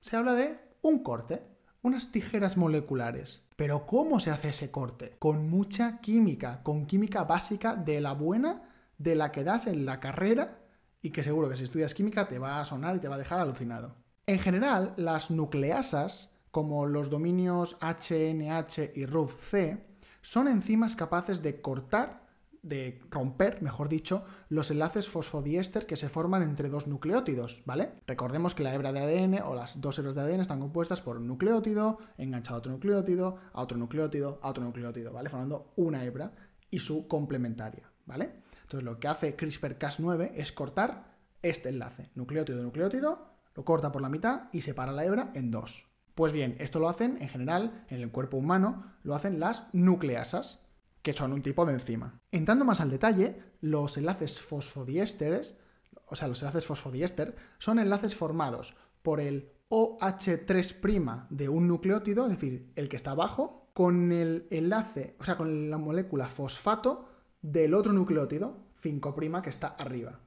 se 0.00 0.16
habla 0.16 0.32
de 0.32 0.58
un 0.82 1.02
corte 1.02 1.53
unas 1.84 2.10
tijeras 2.10 2.56
moleculares. 2.56 3.44
Pero 3.56 3.84
¿cómo 3.84 4.18
se 4.18 4.30
hace 4.30 4.48
ese 4.48 4.70
corte? 4.70 5.16
Con 5.18 5.48
mucha 5.48 6.00
química, 6.00 6.62
con 6.62 6.86
química 6.86 7.24
básica 7.24 7.76
de 7.76 8.00
la 8.00 8.14
buena, 8.14 8.62
de 8.96 9.14
la 9.14 9.30
que 9.30 9.44
das 9.44 9.66
en 9.66 9.84
la 9.84 10.00
carrera 10.00 10.62
y 11.02 11.10
que 11.10 11.22
seguro 11.22 11.50
que 11.50 11.56
si 11.56 11.64
estudias 11.64 11.92
química 11.92 12.26
te 12.26 12.38
va 12.38 12.58
a 12.58 12.64
sonar 12.64 12.96
y 12.96 13.00
te 13.00 13.08
va 13.08 13.16
a 13.16 13.18
dejar 13.18 13.38
alucinado. 13.38 13.94
En 14.26 14.38
general, 14.38 14.94
las 14.96 15.30
nucleasas, 15.30 16.40
como 16.50 16.86
los 16.86 17.10
dominios 17.10 17.76
HNH 17.82 18.92
y 18.94 19.04
RUBC, 19.04 19.78
son 20.22 20.48
enzimas 20.48 20.96
capaces 20.96 21.42
de 21.42 21.60
cortar 21.60 22.23
de 22.64 23.00
romper, 23.10 23.62
mejor 23.62 23.88
dicho, 23.88 24.24
los 24.48 24.70
enlaces 24.70 25.08
fosfodiéster 25.08 25.86
que 25.86 25.96
se 25.96 26.08
forman 26.08 26.42
entre 26.42 26.68
dos 26.68 26.86
nucleótidos, 26.86 27.62
¿vale? 27.66 27.92
Recordemos 28.06 28.54
que 28.54 28.62
la 28.62 28.74
hebra 28.74 28.92
de 28.92 29.00
ADN 29.00 29.42
o 29.44 29.54
las 29.54 29.80
dos 29.80 29.98
hebras 29.98 30.14
de 30.14 30.22
ADN 30.22 30.40
están 30.40 30.60
compuestas 30.60 31.02
por 31.02 31.18
un 31.18 31.28
nucleótido 31.28 31.98
enganchado 32.16 32.56
a 32.56 32.58
otro 32.58 32.72
nucleótido, 32.72 33.38
a 33.52 33.60
otro 33.60 33.76
nucleótido, 33.76 34.40
a 34.42 34.48
otro 34.48 34.64
nucleótido, 34.64 35.12
¿vale? 35.12 35.30
Formando 35.30 35.72
una 35.76 36.04
hebra 36.04 36.32
y 36.70 36.80
su 36.80 37.06
complementaria, 37.06 37.92
¿vale? 38.06 38.42
Entonces 38.62 38.84
lo 38.84 38.98
que 38.98 39.08
hace 39.08 39.36
CRISPR-Cas9 39.36 40.32
es 40.34 40.52
cortar 40.52 41.14
este 41.42 41.68
enlace, 41.68 42.10
nucleótido-nucleótido, 42.14 43.34
lo 43.54 43.64
corta 43.64 43.92
por 43.92 44.02
la 44.02 44.08
mitad 44.08 44.48
y 44.52 44.62
separa 44.62 44.92
la 44.92 45.04
hebra 45.04 45.30
en 45.34 45.50
dos. 45.50 45.86
Pues 46.14 46.32
bien, 46.32 46.56
esto 46.60 46.78
lo 46.78 46.88
hacen 46.88 47.18
en 47.20 47.28
general 47.28 47.84
en 47.88 48.00
el 48.00 48.10
cuerpo 48.10 48.36
humano, 48.36 48.94
lo 49.02 49.14
hacen 49.14 49.40
las 49.40 49.64
nucleasas, 49.72 50.63
que 51.04 51.12
son 51.12 51.34
un' 51.34 51.42
de 51.42 51.72
enzima. 51.74 52.18
Entrando 52.32 52.64
más 52.64 52.80
al 52.80 52.88
detalle, 52.88 53.38
los 53.60 53.98
enlaces 53.98 54.40
fosfodiésteres, 54.40 55.60
o 56.08 56.16
sea, 56.16 56.28
los 56.28 56.40
enlaces 56.40 56.64
fosfodiéster, 56.64 57.36
son 57.58 57.78
enlaces 57.78 58.16
formados 58.16 58.74
por 59.02 59.20
el 59.20 59.52
OH3' 59.68 61.26
de 61.28 61.50
un 61.50 61.68
nucleótido, 61.68 62.24
es 62.24 62.30
decir, 62.30 62.72
el 62.74 62.88
que 62.88 62.96
está 62.96 63.10
abajo, 63.10 63.68
con 63.74 64.12
el 64.12 64.48
enlace, 64.50 65.16
o 65.20 65.24
sea, 65.24 65.36
con 65.36 65.68
la 65.68 65.76
molécula 65.76 66.30
fosfato 66.30 67.06
del 67.42 67.74
otro 67.74 67.92
nucleótido, 67.92 68.64
5' 68.82 69.42
que 69.42 69.50
está 69.50 69.68
arriba. 69.68 70.20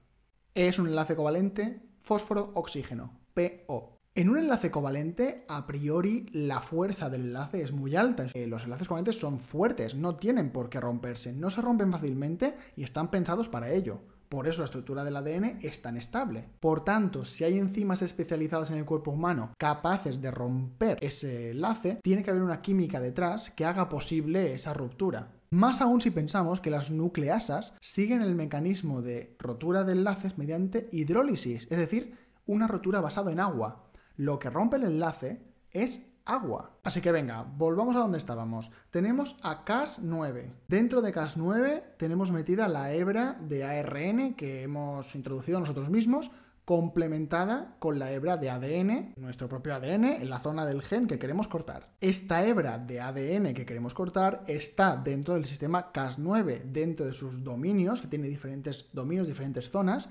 Es 0.54 0.78
un 0.78 0.90
enlace 0.90 1.16
covalente 1.16 1.90
fósforo-oxígeno, 2.02 3.20
PO. 3.34 3.97
En 4.18 4.30
un 4.30 4.40
enlace 4.40 4.72
covalente, 4.72 5.46
a 5.48 5.68
priori, 5.68 6.26
la 6.32 6.60
fuerza 6.60 7.08
del 7.08 7.26
enlace 7.26 7.62
es 7.62 7.72
muy 7.72 7.96
alta. 7.96 8.26
Eh, 8.34 8.48
los 8.48 8.64
enlaces 8.64 8.88
covalentes 8.88 9.20
son 9.20 9.40
fuertes, 9.40 9.94
no 9.94 10.16
tienen 10.16 10.50
por 10.50 10.70
qué 10.70 10.80
romperse, 10.82 11.34
no 11.34 11.52
se 11.52 11.62
rompen 11.62 11.92
fácilmente 11.92 12.56
y 12.76 12.82
están 12.82 13.12
pensados 13.12 13.48
para 13.48 13.70
ello. 13.70 14.00
Por 14.28 14.48
eso 14.48 14.62
la 14.62 14.66
estructura 14.66 15.04
del 15.04 15.18
ADN 15.18 15.60
es 15.62 15.84
tan 15.84 15.98
estable. 15.98 16.50
Por 16.60 16.84
tanto, 16.84 17.26
si 17.26 17.44
hay 17.44 17.60
enzimas 17.60 18.02
especializadas 18.02 18.72
en 18.72 18.80
el 18.80 18.86
cuerpo 18.86 19.12
humano 19.12 19.54
capaces 19.60 20.20
de 20.20 20.32
romper 20.32 20.98
ese 21.02 21.52
enlace, 21.52 22.00
tiene 22.02 22.24
que 22.24 22.32
haber 22.32 22.42
una 22.42 22.64
química 22.64 23.00
detrás 23.00 23.52
que 23.52 23.66
haga 23.66 23.88
posible 23.88 24.52
esa 24.56 24.74
ruptura. 24.74 25.36
Más 25.52 25.80
aún 25.80 26.02
si 26.02 26.10
pensamos 26.10 26.60
que 26.60 26.72
las 26.72 26.90
nucleasas 26.90 27.78
siguen 27.82 28.24
el 28.24 28.34
mecanismo 28.34 29.04
de 29.04 29.36
rotura 29.38 29.84
de 29.84 29.92
enlaces 29.92 30.40
mediante 30.40 30.90
hidrólisis, 30.92 31.68
es 31.70 31.78
decir, 31.78 32.18
una 32.48 32.66
rotura 32.66 33.02
basada 33.02 33.32
en 33.32 33.42
agua 33.42 33.87
lo 34.18 34.38
que 34.40 34.50
rompe 34.50 34.76
el 34.76 34.84
enlace 34.84 35.42
es 35.72 36.12
agua. 36.26 36.78
Así 36.84 37.02
que 37.02 37.12
venga, 37.12 37.44
volvamos 37.44 37.96
a 37.96 38.00
donde 38.00 38.18
estábamos. 38.18 38.72
Tenemos 38.90 39.38
a 39.44 39.64
Cas9. 39.64 40.52
Dentro 40.68 41.02
de 41.02 41.14
Cas9 41.14 41.84
tenemos 41.98 42.32
metida 42.32 42.68
la 42.68 42.94
hebra 42.94 43.38
de 43.40 43.64
ARN 43.64 44.36
que 44.36 44.64
hemos 44.64 45.16
introducido 45.16 45.60
nosotros 45.60 45.90
mismos, 45.90 46.32
complementada 46.66 47.78
con 47.80 47.98
la 47.98 48.12
hebra 48.12 48.36
de 48.36 48.50
ADN, 48.50 49.14
nuestro 49.16 49.48
propio 49.48 49.74
ADN, 49.74 50.04
en 50.04 50.30
la 50.30 50.42
zona 50.42 50.66
del 50.66 50.82
gen 50.82 51.08
que 51.08 51.18
queremos 51.18 51.48
cortar. 51.48 51.96
Esta 52.02 52.46
hebra 52.46 52.78
de 52.78 53.00
ADN 53.00 53.54
que 53.54 53.66
queremos 53.66 53.94
cortar 53.94 54.44
está 54.48 54.98
dentro 54.98 55.36
del 55.36 55.46
sistema 55.46 55.94
Cas9, 55.94 56.64
dentro 56.64 57.06
de 57.06 57.14
sus 57.14 57.42
dominios, 57.42 58.02
que 58.02 58.10
tiene 58.10 58.28
diferentes 58.28 58.90
dominios, 58.92 59.28
diferentes 59.28 59.72
zonas. 59.72 60.10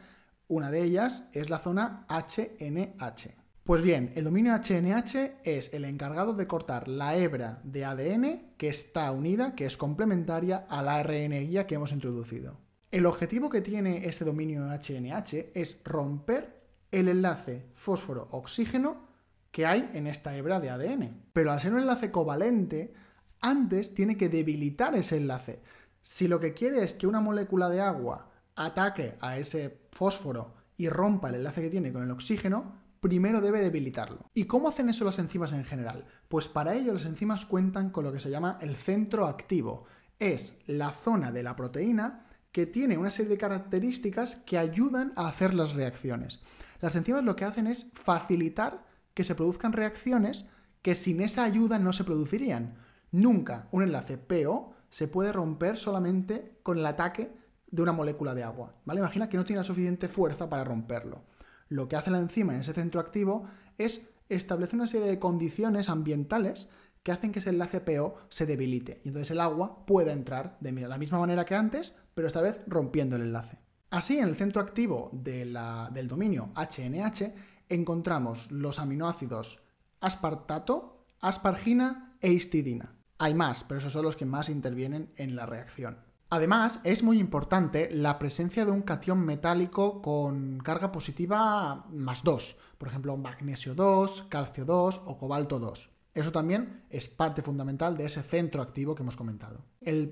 Una 0.49 0.71
de 0.71 0.83
ellas 0.83 1.29
es 1.35 1.51
la 1.51 1.59
zona 1.59 2.07
HNH. 2.09 3.46
Pues 3.67 3.83
bien, 3.83 4.13
el 4.15 4.23
dominio 4.23 4.55
HNH 4.55 5.39
es 5.43 5.75
el 5.75 5.85
encargado 5.87 6.35
de 6.35 6.47
cortar 6.47 6.87
la 6.87 7.17
hebra 7.17 7.61
de 7.65 7.85
ADN 7.85 8.53
que 8.57 8.69
está 8.69 9.11
unida, 9.11 9.57
que 9.57 9.67
es 9.67 9.77
complementaria 9.77 10.67
a 10.69 10.85
la 10.85 10.99
ARN 10.99 11.33
guía 11.33 11.67
que 11.67 11.75
hemos 11.75 11.91
introducido. 11.91 12.61
El 12.93 13.07
objetivo 13.07 13.51
que 13.51 13.63
tiene 13.63 14.07
este 14.07 14.25
dominio 14.25 14.69
HNH 14.69 15.51
es 15.55 15.83
romper 15.85 16.63
el 16.93 17.09
enlace 17.09 17.67
fósforo-oxígeno 17.75 19.09
que 19.51 19.67
hay 19.67 19.91
en 19.95 20.07
esta 20.07 20.37
hebra 20.37 20.61
de 20.61 20.71
ADN. 20.71 21.25
Pero 21.33 21.51
al 21.51 21.61
ser 21.61 21.73
un 21.73 21.81
enlace 21.81 22.13
covalente, 22.13 22.95
antes 23.41 23.97
tiene 23.97 24.17
que 24.17 24.29
debilitar 24.29 24.95
ese 24.95 25.17
enlace. 25.17 25.61
Si 26.03 26.29
lo 26.29 26.39
que 26.39 26.55
quiere 26.55 26.85
es 26.85 26.95
que 26.95 27.09
una 27.09 27.21
molécula 27.21 27.69
de 27.69 27.81
agua 27.81 28.31
ataque 28.55 29.17
a 29.21 29.39
ese 29.39 29.89
fósforo 29.91 30.55
y 30.77 30.89
rompa 30.89 31.31
el 31.31 31.35
enlace 31.35 31.63
que 31.63 31.71
tiene 31.71 31.93
con 31.93 32.05
el 32.05 32.13
oxígeno, 32.13 32.86
primero 33.07 33.41
debe 33.41 33.61
debilitarlo. 33.61 34.29
¿Y 34.35 34.47
cómo 34.47 34.69
hacen 34.69 34.89
eso 34.89 35.05
las 35.05 35.21
enzimas 35.21 35.53
en 35.53 35.65
general? 35.65 36.07
Pues 36.27 36.49
para 36.49 36.75
ello 36.75 36.93
las 36.93 37.05
enzimas 37.05 37.47
cuentan 37.47 37.91
con 37.91 38.03
lo 38.03 38.13
que 38.13 38.19
se 38.19 38.31
llama 38.31 38.59
el 38.61 38.75
centro 38.75 39.29
activo. 39.29 39.85
Es 40.19 40.65
la 40.67 40.91
zona 40.91 41.31
de 41.31 41.45
la 41.45 41.55
proteína 41.55 42.27
que 42.51 42.67
tiene 42.67 42.99
una 42.99 43.13
serie 43.13 43.31
de 43.31 43.39
características 43.39 44.35
que 44.35 44.59
ayudan 44.59 45.13
a 45.15 45.29
hacer 45.29 45.55
las 45.55 45.75
reacciones. 45.75 46.41
Las 46.81 46.97
enzimas 46.97 47.23
lo 47.23 47.37
que 47.37 47.45
hacen 47.45 47.69
es 47.69 47.93
facilitar 47.95 48.85
que 49.15 49.23
se 49.23 49.37
produzcan 49.37 49.73
reacciones 49.73 50.47
que 50.83 50.97
sin 50.97 51.21
esa 51.21 51.45
ayuda 51.45 51.79
no 51.79 51.93
se 51.93 52.03
producirían. 52.03 52.75
Nunca 53.13 53.69
un 53.71 53.85
enlace 53.85 54.19
PO 54.19 54.75
se 54.89 55.07
puede 55.07 55.33
romper 55.33 55.77
solamente 55.77 56.59
con 56.65 56.79
el 56.79 56.87
ataque 56.87 57.37
de 57.71 57.83
una 57.83 57.93
molécula 57.93 58.35
de 58.35 58.43
agua. 58.43 58.75
Imagina 58.87 59.29
que 59.29 59.37
no 59.37 59.45
tiene 59.45 59.61
la 59.61 59.65
suficiente 59.65 60.09
fuerza 60.09 60.49
para 60.49 60.65
romperlo. 60.65 61.25
Lo 61.69 61.89
que 61.89 61.97
hace 61.97 62.11
la 62.11 62.19
enzima 62.19 62.55
en 62.55 62.61
ese 62.61 62.73
centro 62.73 63.01
activo 63.01 63.45
es 63.79 64.11
establecer 64.29 64.77
una 64.77 64.87
serie 64.87 65.07
de 65.07 65.19
condiciones 65.19 65.89
ambientales 65.89 66.71
que 67.03 67.13
hacen 67.13 67.31
que 67.31 67.39
ese 67.39 67.51
enlace 67.51 67.81
PO 67.81 68.17
se 68.29 68.47
debilite 68.47 69.01
y 69.05 69.09
entonces 69.09 69.31
el 69.31 69.41
agua 69.41 69.87
pueda 69.87 70.13
entrar 70.13 70.57
de 70.61 70.73
la 70.73 70.99
misma 70.99 71.21
manera 71.21 71.45
que 71.45 71.55
antes, 71.55 71.97
pero 72.15 72.27
esta 72.27 72.41
vez 72.41 72.61
rompiendo 72.67 73.15
el 73.17 73.23
enlace. 73.23 73.59
Así, 73.91 74.19
en 74.19 74.29
el 74.29 74.35
centro 74.35 74.61
activo 74.61 75.11
del 75.13 75.53
dominio 76.09 76.51
HNH 76.57 77.33
encontramos 77.69 78.51
los 78.51 78.81
aminoácidos 78.81 79.63
aspartato, 80.01 81.05
aspargina 81.21 82.17
e 82.21 82.33
histidina. 82.33 82.97
Hay 83.19 83.35
más, 83.35 83.65
pero 83.65 83.79
esos 83.79 83.93
son 83.93 84.05
los 84.05 84.17
que 84.17 84.27
más 84.27 84.49
intervienen 84.49 85.13
en 85.17 85.37
la 85.37 85.47
reacción. 85.47 85.99
Además, 86.29 86.81
es 86.83 87.05
muy 87.05 87.21
importante 87.21 87.89
la 87.93 88.19
presencia 88.19 88.65
de 88.65 88.73
un 88.73 88.83
catión 88.83 89.21
metálico 89.21 90.03
con 90.03 90.59
carga 90.59 90.91
positiva 90.91 91.87
más 91.91 92.25
2, 92.25 92.57
por 92.79 92.89
ejemplo, 92.89 93.17
magnesio 93.17 93.75
2, 93.75 94.25
calcio 94.29 94.65
2 94.65 95.03
o 95.05 95.19
cobalto 95.19 95.61
2. 95.61 95.91
Eso 96.15 96.33
también 96.33 96.83
es 96.91 97.09
parte 97.09 97.43
fundamental 97.43 97.97
de 97.97 98.07
ese 98.07 98.23
centro 98.23 98.63
activo 98.63 98.95
que 98.95 99.03
hemos 99.03 99.17
comentado. 99.17 99.65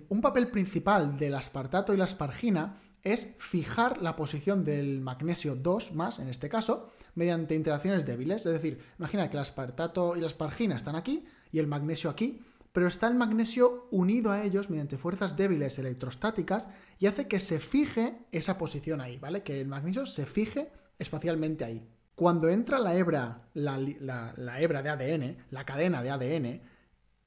un 0.08 0.20
papel 0.20 0.50
principal 0.50 1.18
del 1.18 1.34
aspartato 1.34 1.94
y 1.94 1.96
la 1.96 2.04
aspargina 2.04 2.78
es 3.02 3.36
fijar 3.38 4.00
la 4.00 4.14
posición 4.14 4.64
del 4.64 5.00
magnesio 5.00 5.56
2 5.56 5.94
más, 5.94 6.20
en 6.20 6.28
este 6.28 6.48
caso, 6.48 6.90
mediante 7.14 7.54
interacciones 7.54 8.06
débiles. 8.06 8.46
Es 8.46 8.52
decir, 8.52 8.78
imagina 8.98 9.28
que 9.28 9.36
el 9.36 9.42
aspartato 9.42 10.16
y 10.16 10.20
la 10.20 10.26
aspargina 10.26 10.76
están 10.76 10.94
aquí 10.94 11.24
y 11.50 11.58
el 11.58 11.66
magnesio 11.66 12.08
aquí, 12.08 12.42
pero 12.74 12.88
está 12.88 13.06
el 13.06 13.14
magnesio 13.14 13.86
unido 13.92 14.32
a 14.32 14.42
ellos 14.42 14.68
mediante 14.68 14.98
fuerzas 14.98 15.36
débiles 15.36 15.78
electrostáticas 15.78 16.70
y 16.98 17.06
hace 17.06 17.28
que 17.28 17.38
se 17.38 17.60
fije 17.60 18.26
esa 18.32 18.58
posición 18.58 19.00
ahí, 19.00 19.16
¿vale? 19.16 19.44
Que 19.44 19.60
el 19.60 19.68
magnesio 19.68 20.06
se 20.06 20.26
fije 20.26 20.72
espacialmente 20.98 21.64
ahí. 21.64 21.88
Cuando 22.16 22.48
entra 22.48 22.80
la 22.80 22.96
hebra, 22.96 23.48
la, 23.54 24.60
hebra 24.60 24.82
de 24.82 24.88
ADN, 24.88 25.36
la 25.50 25.64
cadena 25.64 26.02
de 26.02 26.10
ADN, 26.10 26.62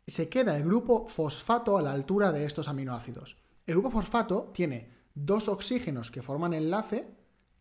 se 0.05 0.27
queda 0.27 0.57
el 0.57 0.65
grupo 0.65 1.07
fosfato 1.07 1.77
a 1.77 1.81
la 1.81 1.93
altura 1.93 2.33
de 2.33 2.43
estos 2.43 2.67
aminoácidos. 2.67 3.37
El 3.65 3.75
grupo 3.75 3.91
fosfato 3.91 4.51
tiene 4.53 4.91
dos 5.15 5.47
oxígenos 5.47 6.11
que 6.11 6.21
forman 6.21 6.55
enlace 6.55 7.07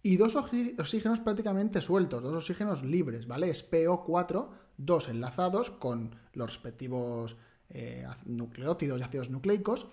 y 0.03 0.17
dos 0.17 0.35
oxígenos 0.35 1.21
prácticamente 1.21 1.81
sueltos, 1.81 2.21
dos 2.21 2.35
oxígenos 2.35 2.83
libres, 2.83 3.29
¿vale? 3.29 3.49
Es 3.49 3.71
PO4, 3.71 4.49
dos 4.77 5.09
enlazados 5.09 5.71
con 5.71 6.17
los 6.33 6.51
respectivos 6.51 7.37
eh, 7.71 8.07
nucleótidos 8.25 9.01
y 9.01 9.03
ácidos 9.03 9.31
nucleicos, 9.31 9.89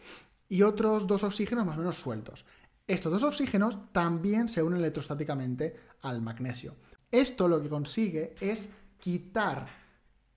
y 0.49 0.61
otros 0.61 1.07
dos 1.07 1.23
oxígenos 1.23 1.65
más 1.65 1.75
o 1.75 1.79
menos 1.79 1.95
sueltos. 1.95 2.45
Estos 2.85 3.11
dos 3.11 3.23
oxígenos 3.23 3.91
también 3.91 4.49
se 4.49 4.61
unen 4.61 4.79
electrostáticamente 4.79 5.75
al 6.01 6.21
magnesio. 6.21 6.75
Esto 7.11 7.47
lo 7.47 7.61
que 7.61 7.69
consigue 7.69 8.35
es 8.41 8.71
quitar 8.99 9.67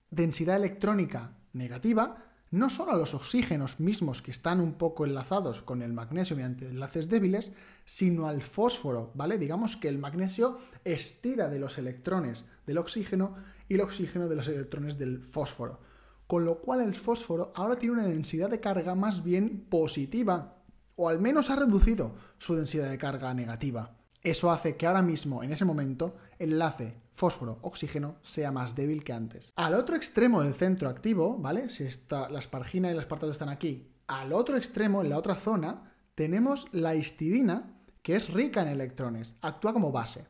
densidad 0.09 0.55
electrónica 0.55 1.37
negativa 1.53 2.27
no 2.51 2.69
solo 2.69 2.93
a 2.93 2.97
los 2.97 3.13
oxígenos 3.13 3.79
mismos 3.79 4.21
que 4.21 4.31
están 4.31 4.61
un 4.61 4.73
poco 4.75 5.05
enlazados 5.05 5.61
con 5.61 5.81
el 5.81 5.93
magnesio 5.93 6.35
mediante 6.35 6.67
enlaces 6.67 7.09
débiles, 7.09 7.51
sino 7.83 8.27
al 8.27 8.41
fósforo, 8.41 9.11
¿vale? 9.15 9.37
Digamos 9.37 9.75
que 9.75 9.89
el 9.89 9.97
magnesio 9.97 10.57
estira 10.85 11.49
de 11.49 11.59
los 11.59 11.77
electrones 11.77 12.45
del 12.65 12.77
oxígeno 12.77 13.35
y 13.67 13.75
el 13.75 13.81
oxígeno 13.81 14.29
de 14.29 14.35
los 14.37 14.47
electrones 14.47 14.97
del 14.97 15.19
fósforo. 15.19 15.81
Con 16.27 16.43
lo 16.43 16.59
cual 16.61 16.81
el 16.81 16.93
fósforo 16.93 17.53
ahora 17.55 17.77
tiene 17.77 17.95
una 17.95 18.05
densidad 18.07 18.49
de 18.49 18.59
carga 18.59 18.95
más 18.95 19.23
bien 19.23 19.65
positiva, 19.69 20.57
o 20.95 21.09
al 21.09 21.19
menos 21.19 21.49
ha 21.49 21.55
reducido 21.55 22.15
su 22.37 22.55
densidad 22.55 22.89
de 22.89 22.97
carga 22.97 23.33
negativa. 23.33 23.97
Eso 24.21 24.51
hace 24.51 24.75
que 24.75 24.85
ahora 24.85 25.01
mismo, 25.01 25.41
en 25.41 25.51
ese 25.51 25.63
momento, 25.63 26.17
el 26.37 26.51
enlace 26.51 26.95
fósforo-oxígeno 27.13 28.17
sea 28.23 28.51
más 28.51 28.75
débil 28.75 29.03
que 29.03 29.13
antes. 29.13 29.53
Al 29.55 29.73
otro 29.73 29.95
extremo 29.95 30.43
del 30.43 30.53
centro 30.53 30.89
activo, 30.89 31.37
¿vale? 31.37 31.69
Si 31.69 31.83
está, 31.83 32.29
la 32.29 32.39
aspargina 32.39 32.89
y 32.89 32.91
el 32.91 32.99
aspartato 32.99 33.31
están 33.31 33.49
aquí, 33.49 33.93
al 34.07 34.33
otro 34.33 34.57
extremo, 34.57 35.01
en 35.01 35.09
la 35.09 35.17
otra 35.17 35.35
zona, 35.35 35.93
tenemos 36.15 36.67
la 36.71 36.95
histidina, 36.95 37.79
que 38.01 38.15
es 38.15 38.29
rica 38.29 38.61
en 38.61 38.69
electrones, 38.69 39.35
actúa 39.41 39.73
como 39.73 39.91
base. 39.91 40.27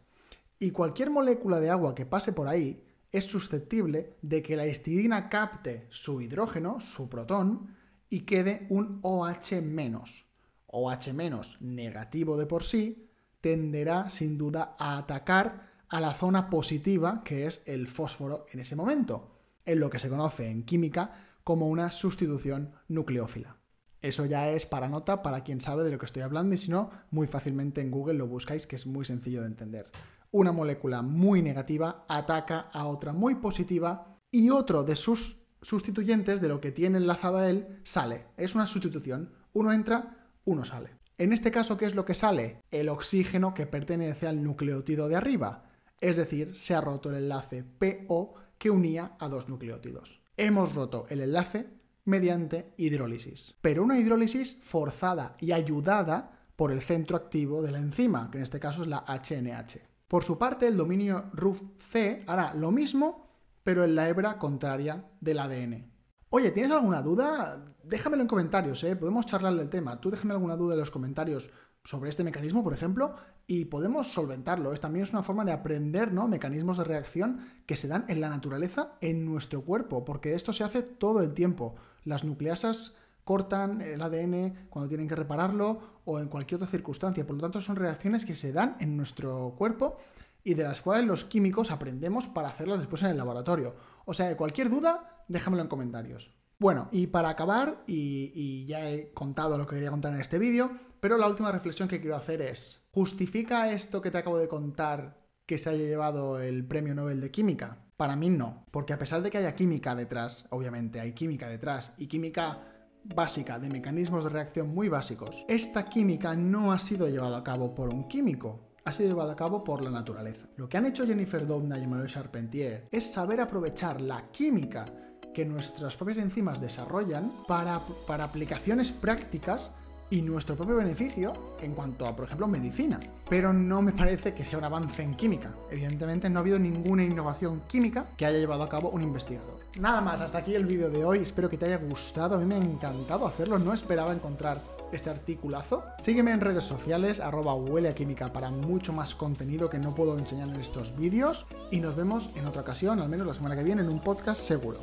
Y 0.60 0.72
cualquier 0.72 1.10
molécula 1.10 1.60
de 1.60 1.70
agua 1.70 1.94
que 1.94 2.06
pase 2.06 2.34
por 2.34 2.48
ahí 2.48 2.84
es 3.12 3.26
susceptible 3.26 4.18
de 4.22 4.42
que 4.42 4.56
la 4.56 4.68
histidina 4.68 5.30
capte 5.30 5.88
su 5.90 6.22
hidrógeno, 6.22 6.80
su 6.80 7.10
protón, 7.10 7.76
y 8.10 8.22
quede 8.22 8.68
un 8.70 9.00
OH-. 9.02 10.26
OH- 10.68 11.58
negativo 11.62 12.38
de 12.38 12.46
por 12.46 12.64
sí, 12.64 13.10
tenderá 13.42 14.10
sin 14.10 14.38
duda 14.38 14.76
a 14.80 14.98
atacar 14.98 15.68
a 15.90 16.02
la 16.02 16.14
zona 16.14 16.50
positiva 16.50 17.24
que 17.24 17.48
es 17.48 17.62
el 17.66 17.88
fósforo 17.88 18.46
en 18.52 18.60
ese 18.60 18.76
momento, 18.76 19.40
en 19.66 19.80
lo 19.80 19.90
que 19.90 20.00
se 20.00 20.10
conoce 20.10 20.50
en 20.50 20.64
química 20.64 21.14
como 21.44 21.68
una 21.68 21.92
sustitución 21.92 22.74
nucleófila. 22.90 23.58
Eso 24.02 24.26
ya 24.26 24.50
es 24.50 24.66
para 24.66 24.90
nota 24.90 25.24
para 25.24 25.44
quien 25.44 25.62
sabe 25.62 25.84
de 25.84 25.92
lo 25.92 25.98
que 25.98 26.06
estoy 26.06 26.22
hablando 26.22 26.56
y 26.56 26.58
si 26.58 26.70
no, 26.70 26.92
muy 27.10 27.28
fácilmente 27.28 27.82
en 27.82 27.90
Google 27.90 28.16
lo 28.16 28.28
buscáis 28.28 28.68
que 28.68 28.76
es 28.76 28.86
muy 28.86 29.06
sencillo 29.06 29.42
de 29.42 29.48
entender. 29.48 29.90
Una 30.32 30.52
molécula 30.52 31.02
muy 31.02 31.42
negativa 31.42 32.06
ataca 32.08 32.70
a 32.72 32.88
otra 32.88 33.14
muy 33.14 33.36
positiva 33.36 34.18
y 34.30 34.50
otro 34.50 34.84
de 34.84 34.96
sus 34.96 35.42
sustituyentes 35.62 36.42
de 36.42 36.50
lo 36.50 36.62
que 36.62 36.72
tiene 36.72 36.98
enlazado 36.98 37.38
a 37.38 37.50
él 37.50 37.80
sale. 37.84 38.28
Es 38.38 38.56
una 38.56 38.68
sustitución. 38.68 39.34
Uno 39.54 39.72
entra, 39.72 40.30
uno 40.46 40.66
sale. 40.66 40.98
En 41.18 41.34
este 41.34 41.50
caso, 41.50 41.78
¿qué 41.78 41.86
es 41.86 41.96
lo 41.96 42.06
que 42.06 42.14
sale? 42.14 42.62
El 42.70 42.90
oxígeno 42.90 43.54
que 43.54 43.66
pertenece 43.66 44.28
al 44.28 44.44
nucleótido 44.44 45.08
de 45.08 45.16
arriba. 45.16 45.64
Es 46.00 46.18
decir, 46.18 46.56
se 46.56 46.76
ha 46.76 46.82
roto 46.82 47.10
el 47.10 47.24
enlace 47.24 47.64
PO 47.64 48.36
que 48.58 48.70
unía 48.70 49.16
a 49.20 49.28
dos 49.28 49.50
nucleótidos. 49.50 50.22
Hemos 50.36 50.76
roto 50.76 51.08
el 51.10 51.22
enlace 51.22 51.68
mediante 52.06 52.74
hidrólisis. 52.78 53.56
Pero 53.62 53.84
una 53.84 53.98
hidrólisis 53.98 54.58
forzada 54.62 55.36
y 55.40 55.52
ayudada 55.54 56.32
por 56.56 56.72
el 56.72 56.82
centro 56.82 57.18
activo 57.18 57.62
de 57.62 57.72
la 57.72 57.80
enzima, 57.80 58.30
que 58.32 58.38
en 58.38 58.44
este 58.44 58.60
caso 58.60 58.82
es 58.82 58.88
la 58.88 59.04
HNH. 59.08 59.87
Por 60.08 60.24
su 60.24 60.38
parte, 60.38 60.68
el 60.68 60.78
dominio 60.78 61.30
RUF-C 61.34 62.24
hará 62.28 62.54
lo 62.54 62.72
mismo, 62.72 63.28
pero 63.64 63.84
en 63.84 63.96
la 63.96 64.08
hebra 64.08 64.38
contraria 64.38 65.12
del 65.20 65.40
ADN. 65.40 65.92
Oye, 66.30 66.52
¿tienes 66.52 66.72
alguna 66.72 67.02
duda? 67.02 67.64
Déjamelo 67.84 68.22
en 68.22 68.30
comentarios, 68.30 68.84
¿eh? 68.86 68.96
Podemos 68.96 69.26
charlar 69.26 69.56
del 69.56 69.70
tema. 69.70 70.00
Tú 70.00 70.10
déjame 70.10 70.34
alguna 70.34 70.56
duda 70.56 70.74
en 70.74 70.80
los 70.80 70.92
comentarios 70.92 71.50
sobre 71.84 72.10
este 72.10 72.24
mecanismo, 72.24 72.64
por 72.64 72.74
ejemplo, 72.74 73.16
y 73.48 73.66
podemos 73.66 74.12
solventarlo. 74.12 74.74
Es, 74.74 74.80
también 74.80 75.04
es 75.04 75.12
una 75.12 75.24
forma 75.24 75.46
de 75.46 75.54
aprender 75.54 76.14
¿no? 76.14 76.28
mecanismos 76.28 76.78
de 76.78 76.84
reacción 76.84 77.40
que 77.66 77.78
se 77.78 77.88
dan 77.88 78.06
en 78.08 78.20
la 78.20 78.30
naturaleza, 78.30 78.98
en 79.00 79.26
nuestro 79.26 79.64
cuerpo, 79.64 80.04
porque 80.04 80.36
esto 80.36 80.52
se 80.52 80.66
hace 80.66 80.84
todo 80.84 81.22
el 81.22 81.34
tiempo. 81.34 81.76
Las 82.04 82.24
nucleasas 82.24 82.96
cortan 83.24 83.82
el 83.82 84.02
ADN 84.02 84.68
cuando 84.70 84.90
tienen 84.90 85.08
que 85.08 85.16
repararlo 85.16 85.97
o 86.08 86.20
en 86.20 86.30
cualquier 86.30 86.56
otra 86.56 86.70
circunstancia. 86.70 87.28
Por 87.28 87.36
lo 87.36 87.42
tanto, 87.42 87.60
son 87.60 87.76
reacciones 87.76 88.26
que 88.26 88.38
se 88.38 88.54
dan 88.54 88.78
en 88.80 88.96
nuestro 88.96 89.54
cuerpo 89.58 89.98
y 90.42 90.54
de 90.54 90.64
las 90.64 90.82
cuales 90.82 91.06
los 91.06 91.26
químicos 91.26 91.70
aprendemos 91.70 92.28
para 92.28 92.48
hacerlas 92.48 92.80
después 92.80 93.04
en 93.04 93.10
el 93.10 93.18
laboratorio. 93.18 93.76
O 94.06 94.14
sea, 94.14 94.36
cualquier 94.38 94.70
duda, 94.70 95.26
déjamelo 95.28 95.64
en 95.64 95.68
comentarios. 95.68 96.32
Bueno, 96.60 96.88
y 96.94 97.08
para 97.08 97.28
acabar, 97.28 97.84
y, 97.86 98.66
ya 98.66 98.90
he 98.90 99.12
contado 99.12 99.58
lo 99.58 99.68
que 99.68 99.76
quería 99.76 99.92
contar 99.92 100.14
en 100.14 100.22
este 100.22 100.40
vídeo, 100.40 100.72
pero 101.02 101.18
la 101.18 101.28
última 101.28 101.52
reflexión 101.52 101.90
que 101.90 102.00
quiero 102.00 102.16
hacer 102.16 102.42
es, 102.42 102.88
¿justifica 102.92 103.70
esto 103.72 104.02
que 104.02 104.10
te 104.10 104.18
acabo 104.18 104.40
de 104.40 104.48
contar 104.48 105.20
que 105.46 105.58
se 105.58 105.72
haya 105.72 105.84
llevado 105.84 106.40
el 106.40 106.66
Premio 106.66 106.96
Nobel 106.96 107.20
de 107.20 107.32
Química? 107.32 107.84
Para 107.98 108.16
mí 108.16 108.30
no, 108.30 108.66
porque 108.72 108.94
a 108.94 108.98
pesar 108.98 109.22
de 109.22 109.30
que 109.30 109.40
haya 109.40 109.56
química 109.56 109.94
detrás, 109.94 110.46
obviamente 110.52 111.02
hay 111.02 111.12
química 111.12 111.50
detrás, 111.50 111.92
y 111.98 112.08
química 112.08 112.77
básica 113.14 113.60
de 113.60 113.70
mecanismos 113.70 114.24
de 114.24 114.30
reacción 114.30 114.74
muy 114.74 114.90
básicos, 114.90 115.46
esta 115.48 115.86
química 115.90 116.36
no 116.36 116.72
ha 116.72 116.80
sido 116.80 117.08
llevada 117.08 117.38
a 117.38 117.44
cabo 117.44 117.74
por 117.74 117.94
un 117.94 118.08
químico, 118.08 118.68
ha 118.86 118.92
sido 118.92 119.10
llevado 119.10 119.32
a 119.32 119.36
cabo 119.36 119.64
por 119.64 119.84
la 119.84 119.92
naturaleza. 119.92 120.48
Lo 120.56 120.70
que 120.70 120.78
han 120.78 120.86
hecho 120.86 121.06
Jennifer 121.06 121.46
Doudna 121.46 121.78
y 121.78 121.84
Emmanuel 121.84 122.10
Charpentier 122.10 122.88
es 122.92 123.06
saber 123.12 123.42
aprovechar 123.42 124.00
la 124.00 124.32
química 124.32 124.86
que 125.34 125.46
nuestras 125.46 125.96
propias 125.98 126.20
enzimas 126.20 126.62
desarrollan 126.62 127.32
para, 127.48 127.82
para 128.08 128.24
aplicaciones 128.24 128.92
prácticas 128.92 129.76
y 130.10 130.22
nuestro 130.22 130.56
propio 130.56 130.76
beneficio 130.76 131.34
en 131.60 131.74
cuanto 131.74 132.06
a, 132.06 132.16
por 132.16 132.26
ejemplo, 132.26 132.48
medicina. 132.48 133.00
Pero 133.30 133.52
no 133.54 133.82
me 133.82 133.92
parece 133.92 134.34
que 134.34 134.46
sea 134.46 134.58
un 134.58 134.64
avance 134.64 135.04
en 135.04 135.16
química. 135.16 135.54
Evidentemente 135.70 136.30
no 136.30 136.40
ha 136.40 136.42
habido 136.42 136.60
ninguna 136.60 137.04
innovación 137.04 137.62
química 137.68 138.08
que 138.16 138.26
haya 138.26 138.40
llevado 138.40 138.64
a 138.64 138.70
cabo 138.70 138.90
un 138.90 139.02
investigador. 139.02 139.60
Nada 139.80 140.02
más, 140.02 140.22
hasta 140.22 140.40
aquí 140.40 140.56
el 140.56 140.66
vídeo 140.66 140.90
de 140.90 141.04
hoy. 141.04 141.20
Espero 141.20 141.50
que 141.50 141.58
te 141.58 141.66
haya 141.66 141.78
gustado. 141.78 142.36
A 142.36 142.40
mí 142.40 142.46
me 142.46 142.56
ha 142.56 142.60
encantado 142.60 143.28
hacerlo. 143.28 143.60
No 143.60 143.74
esperaba 143.74 144.14
encontrar 144.14 144.62
este 144.92 145.10
articulazo. 145.10 145.84
Sígueme 146.00 146.32
en 146.32 146.42
redes 146.42 146.64
sociales, 146.64 147.20
arroba 147.20 147.54
huele 147.54 147.90
a 147.90 147.96
química 147.96 148.32
para 148.32 148.50
mucho 148.50 148.94
más 148.94 149.16
contenido 149.16 149.70
que 149.70 149.80
no 149.80 149.94
puedo 149.94 150.18
enseñar 150.18 150.48
en 150.48 150.60
estos 150.60 150.96
vídeos. 150.98 151.46
Y 151.72 151.80
nos 151.80 151.96
vemos 151.96 152.30
en 152.36 152.46
otra 152.46 152.62
ocasión, 152.62 153.00
al 153.00 153.10
menos 153.10 153.28
la 153.28 153.34
semana 153.34 153.56
que 153.56 153.64
viene, 153.64 153.82
en 153.82 153.90
un 153.90 154.00
podcast 154.00 154.42
seguro. 154.42 154.80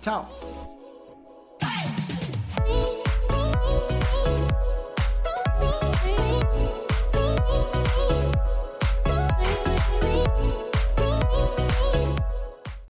¡Chao! 0.00 0.77